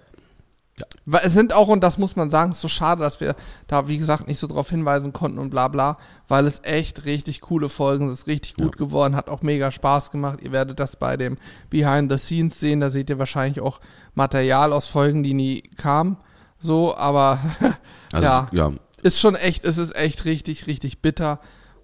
[0.77, 1.19] Ja.
[1.21, 3.35] Es sind auch, und das muss man sagen, es ist so schade, dass wir
[3.67, 7.39] da, wie gesagt, nicht so drauf hinweisen konnten und bla bla, weil es echt richtig
[7.41, 10.39] coole Folgen sind, es ist richtig gut geworden, hat auch mega Spaß gemacht.
[10.41, 11.37] Ihr werdet das bei dem
[11.69, 13.79] Behind the Scenes sehen, da seht ihr wahrscheinlich auch
[14.15, 16.17] Material aus Folgen, die nie kamen.
[16.59, 17.39] So, aber
[18.15, 18.71] Also, ja, ja.
[19.03, 21.39] ist schon echt, es ist echt richtig, richtig bitter.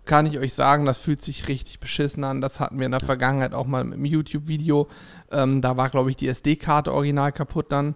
[0.05, 2.41] Kann ich euch sagen, das fühlt sich richtig beschissen an.
[2.41, 4.87] Das hatten wir in der Vergangenheit auch mal mit einem YouTube-Video.
[5.31, 7.95] Ähm, da war, glaube ich, die SD-Karte original kaputt dann.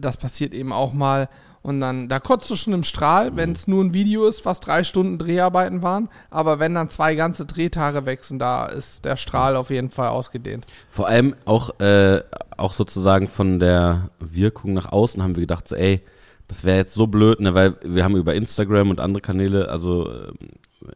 [0.00, 1.28] Das passiert eben auch mal.
[1.62, 4.60] Und dann, da kotzt du schon im Strahl, wenn es nur ein Video ist, was
[4.60, 6.08] drei Stunden Dreharbeiten waren.
[6.30, 10.66] Aber wenn dann zwei ganze Drehtage wechseln, da ist der Strahl auf jeden Fall ausgedehnt.
[10.88, 12.22] Vor allem auch, äh,
[12.56, 16.00] auch sozusagen von der Wirkung nach außen haben wir gedacht, so, ey,
[16.46, 20.10] das wäre jetzt so blöd, ne, weil wir haben über Instagram und andere Kanäle also
[20.10, 20.36] ähm,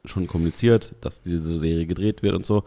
[0.05, 2.65] schon kommuniziert, dass diese Serie gedreht wird und so.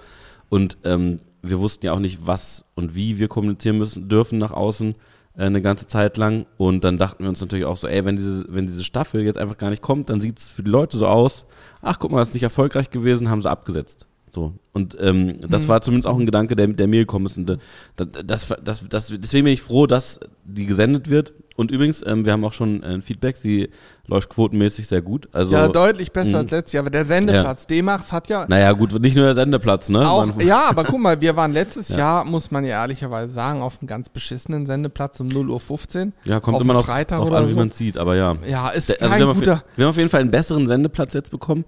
[0.50, 4.52] Und ähm, wir wussten ja auch nicht, was und wie wir kommunizieren müssen dürfen nach
[4.52, 4.96] außen äh,
[5.38, 6.46] eine ganze Zeit lang.
[6.58, 9.38] Und dann dachten wir uns natürlich auch so, ey, wenn diese, wenn diese Staffel jetzt
[9.38, 11.46] einfach gar nicht kommt, dann sieht es für die Leute so aus,
[11.82, 14.08] ach guck mal, ist nicht erfolgreich gewesen, haben sie abgesetzt.
[14.32, 14.54] So.
[14.74, 15.68] Und ähm, das Mhm.
[15.70, 17.38] war zumindest auch ein Gedanke, der, der mir gekommen ist.
[17.38, 17.58] Und äh,
[17.96, 21.34] das, das, das, deswegen bin ich froh, dass die gesendet wird.
[21.58, 23.70] Und übrigens, ähm, wir haben auch schon äh, ein Feedback, sie
[24.08, 25.30] läuft quotenmäßig sehr gut.
[25.32, 26.38] Also, ja, deutlich besser mh.
[26.40, 26.82] als letztes Jahr.
[26.84, 30.08] Aber der Sendeplatz, D-Max hat ja naja, gut, nicht nur der Sendeplatz, ne?
[30.08, 31.98] Auch, Man- ja, aber guck mal, wir waren letztes Ja.
[31.98, 36.12] Jahr, muss man ja ehrlicherweise sagen, auf einem ganz beschissenen Sendeplatz um 0.15 Uhr.
[36.28, 37.58] ja, kommt auf immer noch Freitag drauf oder an, wie so.
[37.58, 38.36] man sieht, aber ja.
[38.48, 39.64] Ja, ist Der- Also kein wir, haben auf, guter.
[39.78, 41.64] wir haben auf jeden Fall einen besseren Sendeplatz jetzt bekommen.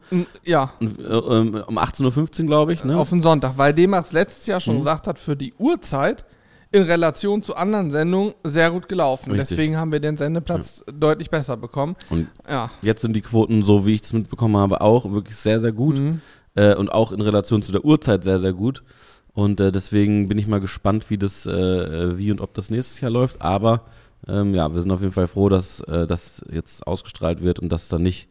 [0.46, 2.84] Ja, äh, ähm, um 18.15 Uhr, glaube ich.
[2.84, 2.98] Ne?
[2.98, 4.80] auf den Sonntag, weil D-Max letztes Jahr schon Mhm.
[4.80, 6.26] gesagt hat, für die Uhrzeit
[6.72, 9.32] in Relation zu anderen Sendungen sehr gut gelaufen.
[9.32, 9.50] Richtig.
[9.50, 11.96] Deswegen haben wir den Sendeplatz deutlich besser bekommen.
[12.10, 12.70] Und Ja.
[12.82, 15.98] jetzt sind die Quoten, so wie ich es mitbekommen habe, auch wirklich sehr, sehr gut.
[15.98, 16.22] Mhm.
[16.56, 18.84] Äh, und auch in Relation zu der Uhrzeit sehr, sehr gut.
[19.34, 23.00] Und äh, deswegen bin ich mal gespannt, wie das, äh, wie und ob das nächstes
[23.02, 23.42] Jahr läuft.
[23.42, 23.84] Aber
[24.28, 27.70] ähm, ja, wir sind auf jeden Fall froh, dass äh, das jetzt ausgestrahlt wird und
[27.72, 28.30] dass es dann nicht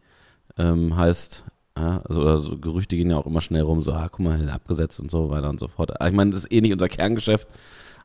[0.57, 1.43] ähm, heißt,
[1.77, 4.49] ja, also oder so Gerüchte gehen ja auch immer schnell rum, so, ah, guck mal,
[4.49, 5.91] abgesetzt und so weiter und so fort.
[6.05, 7.47] Ich meine, das ist eh nicht unser Kerngeschäft,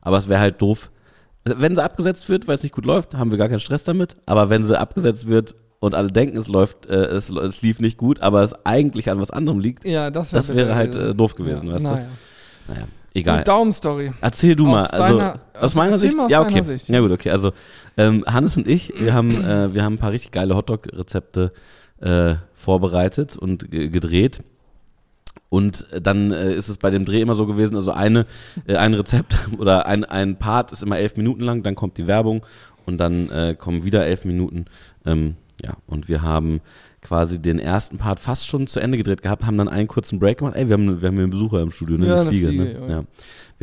[0.03, 0.91] aber es wäre halt doof.
[1.45, 3.83] Also, Wenn sie abgesetzt wird, weil es nicht gut läuft, haben wir gar keinen Stress
[3.83, 4.15] damit.
[4.25, 7.97] Aber wenn sie abgesetzt wird und alle denken, es läuft, äh, es, es lief nicht
[7.97, 11.13] gut, aber es eigentlich an was anderem liegt, Ja, das, wär das wäre halt äh,
[11.13, 11.73] doof gewesen, ja.
[11.73, 12.05] weißt naja.
[12.67, 12.73] du?
[12.73, 13.37] Naja, egal.
[13.39, 14.11] Gut, Daumenstory.
[14.21, 14.85] Erzähl du mal.
[14.85, 16.15] Aus Also, deiner- aus meiner Sicht.
[16.15, 16.61] mal aus ja, okay.
[16.63, 16.87] Sicht.
[16.87, 17.31] Ja, gut, okay.
[17.31, 17.51] Also,
[17.97, 21.51] ähm, Hannes und ich, wir haben, äh, wir haben ein paar richtig geile Hotdog-Rezepte
[22.01, 24.43] äh, vorbereitet und ge- gedreht.
[25.49, 28.25] Und äh, dann äh, ist es bei dem Dreh immer so gewesen, also eine,
[28.65, 32.07] äh, ein Rezept oder ein, ein Part ist immer elf Minuten lang, dann kommt die
[32.07, 32.45] Werbung
[32.85, 34.65] und dann äh, kommen wieder elf Minuten.
[35.05, 36.61] Ähm, ja, und wir haben
[37.01, 40.39] quasi den ersten Part fast schon zu Ende gedreht gehabt, haben dann einen kurzen Break
[40.39, 40.55] gemacht.
[40.55, 42.07] Ey, wir haben, wir haben hier einen Besucher im Studio, ne?
[42.07, 42.47] Ja, eine eine Fliege.
[42.47, 42.89] Fliege, ne?
[42.89, 43.03] ja.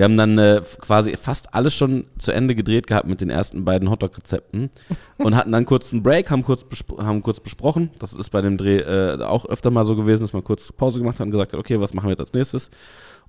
[0.01, 3.67] Wir haben dann äh, quasi fast alles schon zu Ende gedreht gehabt mit den ersten
[3.67, 4.71] beiden Hotdog-Rezepten
[5.19, 6.65] und hatten dann kurz einen Break, haben kurz,
[6.97, 7.91] haben kurz besprochen.
[7.99, 11.01] Das ist bei dem Dreh äh, auch öfter mal so gewesen, dass man kurz Pause
[11.01, 12.71] gemacht hat und gesagt hat, okay, was machen wir jetzt als nächstes?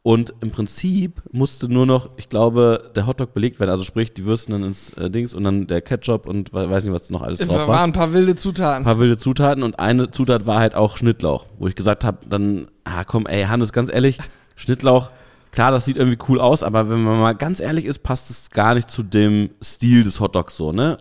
[0.01, 4.23] Und im Prinzip musste nur noch, ich glaube, der Hotdog belegt werden, also sprich die
[4.23, 7.21] Würsten dann ins äh, Dings und dann der Ketchup und we- weiß nicht, was noch
[7.21, 8.85] alles Es drauf waren war ein paar wilde ein Zutaten.
[8.85, 12.67] paar wilde Zutaten und eine Zutat war halt auch Schnittlauch, wo ich gesagt habe, dann,
[12.85, 14.19] ah komm, ey, Hannes, ganz ehrlich,
[14.55, 15.11] Schnittlauch,
[15.51, 18.49] klar, das sieht irgendwie cool aus, aber wenn man mal ganz ehrlich ist, passt es
[18.49, 20.97] gar nicht zu dem Stil des Hotdogs so, ne?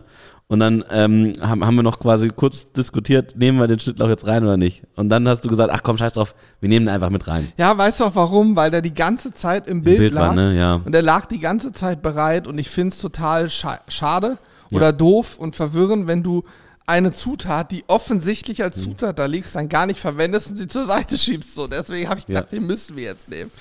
[0.47, 4.27] Und dann ähm, haben, haben wir noch quasi kurz diskutiert, nehmen wir den Schnittlauch jetzt
[4.27, 4.83] rein oder nicht?
[4.97, 7.49] Und dann hast du gesagt, ach komm, scheiß drauf, wir nehmen den einfach mit rein.
[7.57, 8.57] Ja, weißt du auch warum?
[8.57, 10.21] Weil der die ganze Zeit im Bild, Bild lag.
[10.27, 10.57] war, ne?
[10.57, 10.81] Ja.
[10.83, 14.37] Und er lag die ganze Zeit bereit und ich finde es total scha schade
[14.73, 16.43] oder doof und verwirrend, wenn du
[16.85, 18.63] eine Zutat, die offensichtlich Mhm.
[18.65, 21.55] als Zutat da liegt, dann gar nicht verwendest und sie zur Seite schiebst.
[21.55, 22.41] So, deswegen habe ich Ja.
[22.41, 23.51] gedacht, den müssen wir jetzt nehmen.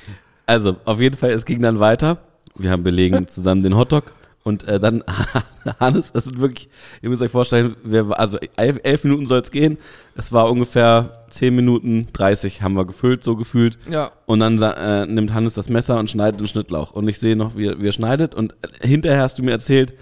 [0.51, 2.19] Also, auf jeden Fall, es ging dann weiter.
[2.57, 4.13] Wir haben belegen zusammen den Hotdog.
[4.43, 5.05] Und äh, dann,
[5.81, 6.69] Hannes, es sind wirklich,
[7.03, 9.77] ihr müsst euch vorstellen, wir, also elf, elf Minuten soll es gehen.
[10.17, 13.79] Es war ungefähr 10 Minuten 30 haben wir gefüllt, so gefühlt.
[13.89, 14.11] Ja.
[14.27, 16.93] Und dann äh, nimmt Hannes das Messer und schneidet den Schnittlauch.
[16.93, 18.35] Und ich sehe noch, wie, er- wie er schneidet.
[18.35, 19.93] Und äh, hinterher hast du mir erzählt,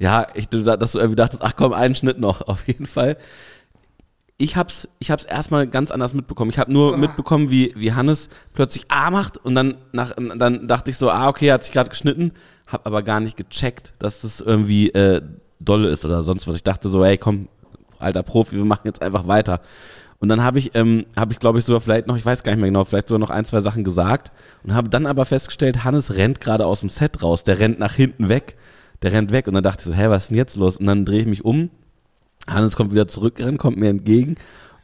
[0.00, 3.16] ja, ich, dass du irgendwie dachtest, ach komm, einen Schnitt noch, auf jeden Fall.
[4.36, 6.50] Ich hab's, ich hab's erstmal ganz anders mitbekommen.
[6.50, 10.90] Ich habe nur mitbekommen, wie, wie Hannes plötzlich A macht und dann, nach, dann dachte
[10.90, 12.32] ich so, ah, okay, er hat sich gerade geschnitten,
[12.66, 15.22] hab aber gar nicht gecheckt, dass das irgendwie äh,
[15.60, 16.56] dolle ist oder sonst was.
[16.56, 17.48] Ich dachte so, ey, komm,
[17.98, 19.60] alter Profi, wir machen jetzt einfach weiter.
[20.18, 22.52] Und dann habe ich, ähm, habe ich glaube ich sogar vielleicht noch, ich weiß gar
[22.52, 24.32] nicht mehr genau, vielleicht sogar noch ein, zwei Sachen gesagt
[24.64, 27.94] und habe dann aber festgestellt, Hannes rennt gerade aus dem Set raus, der rennt nach
[27.94, 28.56] hinten weg,
[29.02, 30.78] der rennt weg und dann dachte ich so, hä, was ist denn jetzt los?
[30.78, 31.70] Und dann drehe ich mich um
[32.46, 34.36] Hannes kommt wieder zurückgerannt, kommt mir entgegen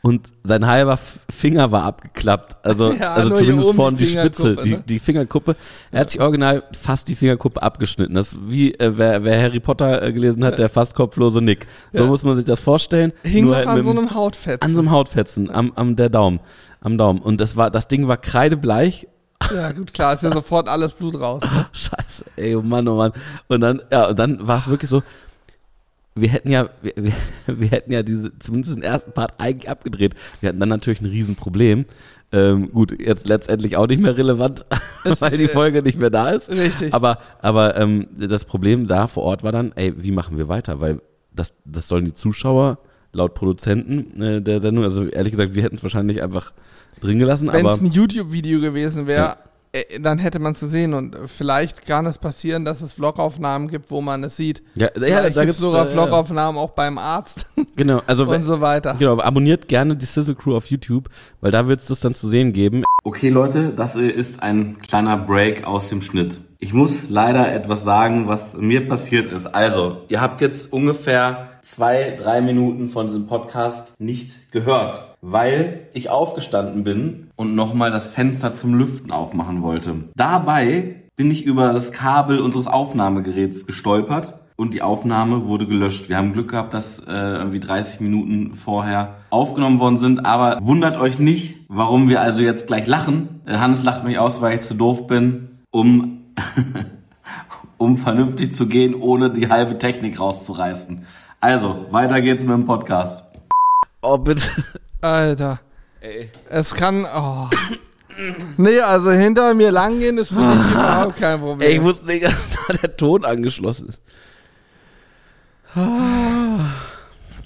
[0.03, 0.99] und sein halber
[1.31, 2.65] Finger war abgeklappt.
[2.65, 4.63] Also, ja, also zumindest vorne die, die Spitze, ne?
[4.63, 5.57] die, die Fingerkuppe.
[5.91, 8.15] Er hat sich original fast die Fingerkuppe abgeschnitten.
[8.15, 11.67] Das ist wie, äh, wer, wer Harry Potter äh, gelesen hat, der fast kopflose Nick.
[11.93, 12.07] So ja.
[12.07, 13.13] muss man sich das vorstellen.
[13.23, 14.63] Hing Nur halt an so einem Hautfetzen.
[14.63, 16.41] An so einem Hautfetzen, am, am der Daumen.
[16.81, 17.21] Am Daumen.
[17.21, 19.07] Und das war, das Ding war kreidebleich
[19.55, 21.43] ja, gut, klar, ist ja sofort alles Blut raus.
[21.43, 21.67] Ne?
[21.73, 23.13] Scheiße, ey, oh Mann, oh Mann.
[23.49, 25.03] Und dann, ja, und dann war es wirklich so,
[26.15, 26.95] wir hätten ja, wir,
[27.47, 30.15] wir, hätten ja diese, zumindest den ersten Part eigentlich abgedreht.
[30.41, 31.85] Wir hatten dann natürlich ein Riesenproblem.
[32.33, 34.65] Ähm, gut, jetzt letztendlich auch nicht mehr relevant,
[35.05, 36.49] es, weil die Folge nicht mehr da ist.
[36.49, 36.95] Richtig.
[36.95, 40.81] Aber, aber ähm, das Problem da vor Ort war dann, ey, wie machen wir weiter?
[40.81, 41.01] Weil
[41.33, 42.79] das, das sollen die Zuschauer
[43.13, 46.53] laut Produzenten äh, der Sendung, also ehrlich gesagt, wir hätten es wahrscheinlich einfach
[47.01, 47.49] drin gelassen.
[47.53, 49.37] Wenn es ein YouTube-Video gewesen wäre, ja.
[49.73, 53.91] Äh, dann hätte man es gesehen und vielleicht kann es passieren, dass es Vlogaufnahmen gibt,
[53.91, 54.63] wo man es sieht.
[54.75, 57.47] Ja, ja da gibt es sogar äh, Vlogaufnahmen auch beim Arzt.
[57.77, 58.97] Genau, also und so weiter.
[58.99, 61.09] Genau, abonniert gerne die Sizzle Crew auf YouTube,
[61.41, 62.85] weil da wird es das dann zu sehen geben.
[63.05, 66.41] Okay, Leute, das ist ein kleiner Break aus dem Schnitt.
[66.59, 69.47] Ich muss leider etwas sagen, was mir passiert ist.
[69.47, 76.09] Also, ihr habt jetzt ungefähr zwei, drei Minuten von diesem Podcast nicht gehört weil ich
[76.09, 79.95] aufgestanden bin und nochmal das Fenster zum Lüften aufmachen wollte.
[80.15, 86.11] Dabei bin ich über das Kabel unseres Aufnahmegeräts gestolpert und die Aufnahme wurde gelöscht.
[86.11, 90.99] Wir haben Glück gehabt, dass äh, irgendwie 30 Minuten vorher aufgenommen worden sind, aber wundert
[90.99, 93.41] euch nicht, warum wir also jetzt gleich lachen.
[93.47, 96.19] Äh, Hannes lacht mich aus, weil ich zu doof bin, um
[97.79, 101.07] um vernünftig zu gehen, ohne die halbe Technik rauszureißen.
[101.41, 103.25] Also, weiter geht's mit dem Podcast.
[104.03, 104.47] Oh, bitte.
[105.01, 105.61] Alter.
[106.01, 106.31] Ey.
[106.49, 107.05] Es kann.
[107.05, 107.49] Oh.
[108.57, 111.69] Nee, also hinter mir langgehen ist für mich überhaupt kein Problem.
[111.69, 114.01] Ey, ich wusste nicht, dass da der Ton angeschlossen ist.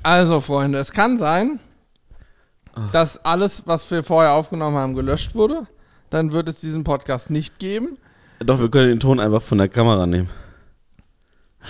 [0.02, 1.60] Also, Freunde, es kann sein,
[2.92, 5.66] dass alles, was wir vorher aufgenommen haben, gelöscht wurde.
[6.10, 7.98] Dann wird es diesen Podcast nicht geben.
[8.40, 10.30] Doch, wir können den Ton einfach von der Kamera nehmen.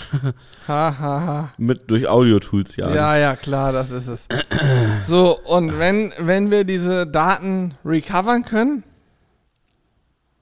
[0.69, 1.51] ha, ha, ha.
[1.57, 2.95] Mit durch Audio-Tools, ja.
[2.95, 4.29] Ja, ja, klar, das ist es.
[5.07, 8.85] so, und wenn, wenn wir diese Daten recovern können,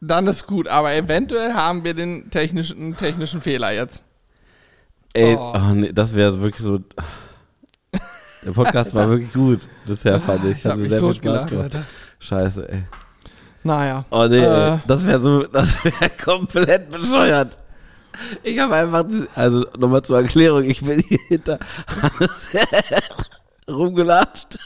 [0.01, 0.69] dann ist gut.
[0.69, 4.03] Aber eventuell haben wir den technischen, technischen Fehler jetzt.
[5.15, 5.55] Ey, oh.
[5.55, 6.79] Oh, nee, das wäre wirklich so.
[8.45, 10.59] Der Podcast war wirklich gut bisher, fand ich.
[10.59, 11.77] ich Hat mir sehr viel Spaß gemacht.
[12.19, 12.85] Scheiße, ey.
[13.63, 14.05] Naja.
[14.11, 17.59] Oh nee, äh, das wäre so, das wäre komplett bescheuert.
[18.43, 21.59] Ich habe einfach, also nochmal zur Erklärung, ich bin hier hinter
[22.01, 22.49] Hannes
[23.69, 24.59] rumgelatscht.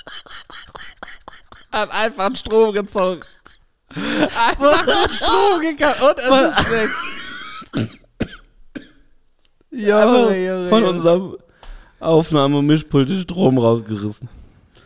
[1.72, 3.20] Hat einfach einen Strom gezogen.
[3.94, 6.90] Einfach einen Strom gekackt und es ist weg.
[9.70, 11.36] Junge, Junge, von unserem
[12.00, 14.28] Aufnahme- und Mischpult Strom rausgerissen.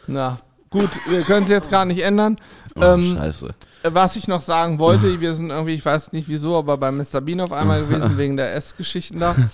[0.07, 0.39] Na,
[0.71, 2.37] gut, wir können es jetzt gar nicht ändern.
[2.77, 6.59] Oh, ähm, scheiße was ich noch sagen wollte, wir sind irgendwie, ich weiß nicht wieso,
[6.59, 7.21] aber bei Mr.
[7.21, 9.35] Bean auf einmal gewesen, wegen der S-Geschichten da.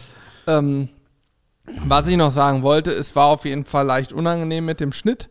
[0.48, 0.90] Ähm,
[1.84, 5.28] was ich noch sagen wollte, es war auf jeden Fall leicht unangenehm mit dem Schnitt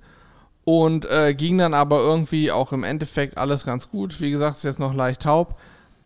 [0.65, 4.19] und äh, ging dann aber irgendwie auch im Endeffekt alles ganz gut.
[4.19, 5.57] Wie gesagt, ist jetzt noch leicht taub.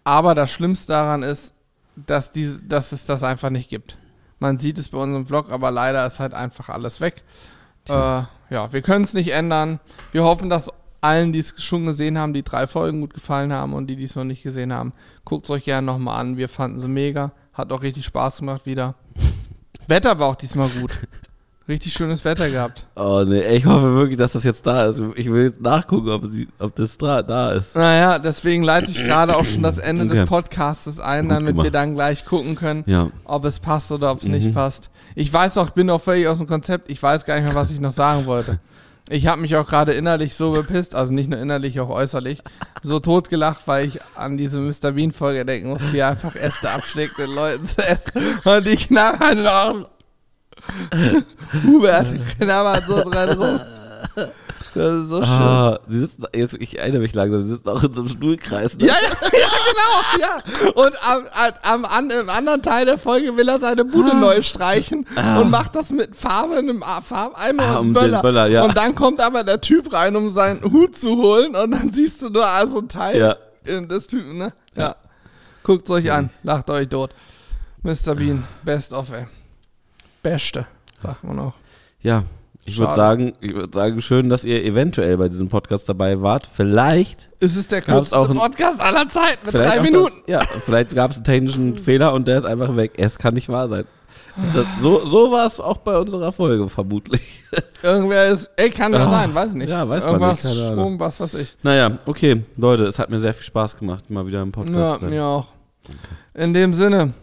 [0.04, 1.56] Aber das Schlimmste daran ist,
[1.96, 3.98] dass, die, dass es das einfach nicht gibt.
[4.38, 7.24] Man sieht es bei unserem Vlog, aber leider ist halt einfach alles weg.
[7.89, 8.23] Äh,
[8.54, 9.80] ja, wir können es nicht ändern.
[10.12, 10.71] Wir hoffen, dass
[11.02, 14.04] allen, die es schon gesehen haben, die drei Folgen gut gefallen haben und die, die
[14.04, 16.38] es noch nicht gesehen haben, guckt es euch gerne nochmal an.
[16.38, 17.32] Wir fanden sie mega.
[17.54, 18.95] Hat auch richtig Spaß gemacht wieder.
[19.88, 20.91] Wetter war auch diesmal gut.
[21.69, 22.88] Richtig schönes Wetter gehabt.
[22.95, 25.03] Oh ne, ich hoffe wirklich, dass das jetzt da ist.
[25.15, 27.76] Ich will jetzt nachgucken, ob, sie, ob das da ist.
[27.76, 30.15] Naja, deswegen leite ich gerade auch schon das Ende okay.
[30.15, 33.11] des Podcasts ein, damit wir dann gleich gucken können, ja.
[33.24, 34.32] ob es passt oder ob es mhm.
[34.32, 34.89] nicht passt.
[35.13, 36.89] Ich weiß auch, ich bin auch völlig aus dem Konzept.
[36.89, 38.59] Ich weiß gar nicht mehr, was ich noch sagen wollte.
[39.11, 42.41] Ich habe mich auch gerade innerlich so bepisst, also nicht nur innerlich, auch äußerlich,
[42.82, 44.93] so totgelacht, weil ich an diese Mr.
[44.93, 48.39] Bean-Folge denken muss, wie er einfach Äste abschlägt, den Leuten zu essen.
[48.43, 49.99] Und die knarren noch.
[51.65, 52.07] Hubert
[52.39, 53.59] knabbert so dran rum.
[54.76, 55.26] Das ist so schön.
[55.34, 58.78] Ah, sie sitzen, jetzt, ich erinnere mich langsam, sie sitzen auch in so einem Stuhlkreis.
[58.78, 58.86] Ne?
[58.86, 59.09] Ja, ja,
[59.39, 60.72] ja, genau, ja.
[60.76, 61.24] Und am,
[61.63, 65.07] am, am, im anderen Teil der Folge will er seine Bude neu streichen
[65.39, 68.22] und macht das mit Farbe, einem Farbeimer Ah, und um Böller.
[68.22, 68.63] Böller, ja.
[68.63, 72.22] Und dann kommt aber der Typ rein, um seinen Hut zu holen und dann siehst
[72.22, 73.36] du nur also ein Teil Ja.
[73.65, 74.53] in des Typen, ne?
[74.76, 74.95] Ja.
[75.63, 77.09] Guckt euch an, lacht euch tot.
[77.82, 78.13] Mr.
[78.15, 79.26] Bean, best of, ey.
[80.22, 80.65] Beste,
[81.01, 81.53] sagt man auch.
[82.01, 82.24] Ja,
[82.65, 86.47] ich würde sagen, ich würde sagen, schön, dass ihr eventuell bei diesem Podcast dabei wart.
[86.51, 90.15] Vielleicht, Es ist der Gab's kürzeste auch ein- Podcast aller Zeiten mit drei Minuten.
[90.28, 92.93] Das, ja, vielleicht gab es einen technischen Fehler und der ist einfach weg.
[92.97, 93.86] Es kann nicht wahr sein.
[94.53, 97.43] Das, so so war es auch bei unserer Folge vermutlich.
[97.84, 99.70] Irgendwer ist, ey, kann ja Ah, sein, weiß nicht.
[99.70, 100.80] ja, weiß man Irgendwas, nicht, keine Ahnung.
[100.86, 101.57] Strom, was weiß ich.
[101.63, 105.01] naja, okay, Leute, es hat mir sehr viel Spaß gemacht, mal wieder im Ja, Podcast.
[105.01, 105.47] mir auch.
[106.36, 107.13] In dem Sinne,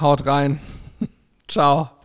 [0.00, 0.60] haut rein.
[1.48, 1.99] Ciao.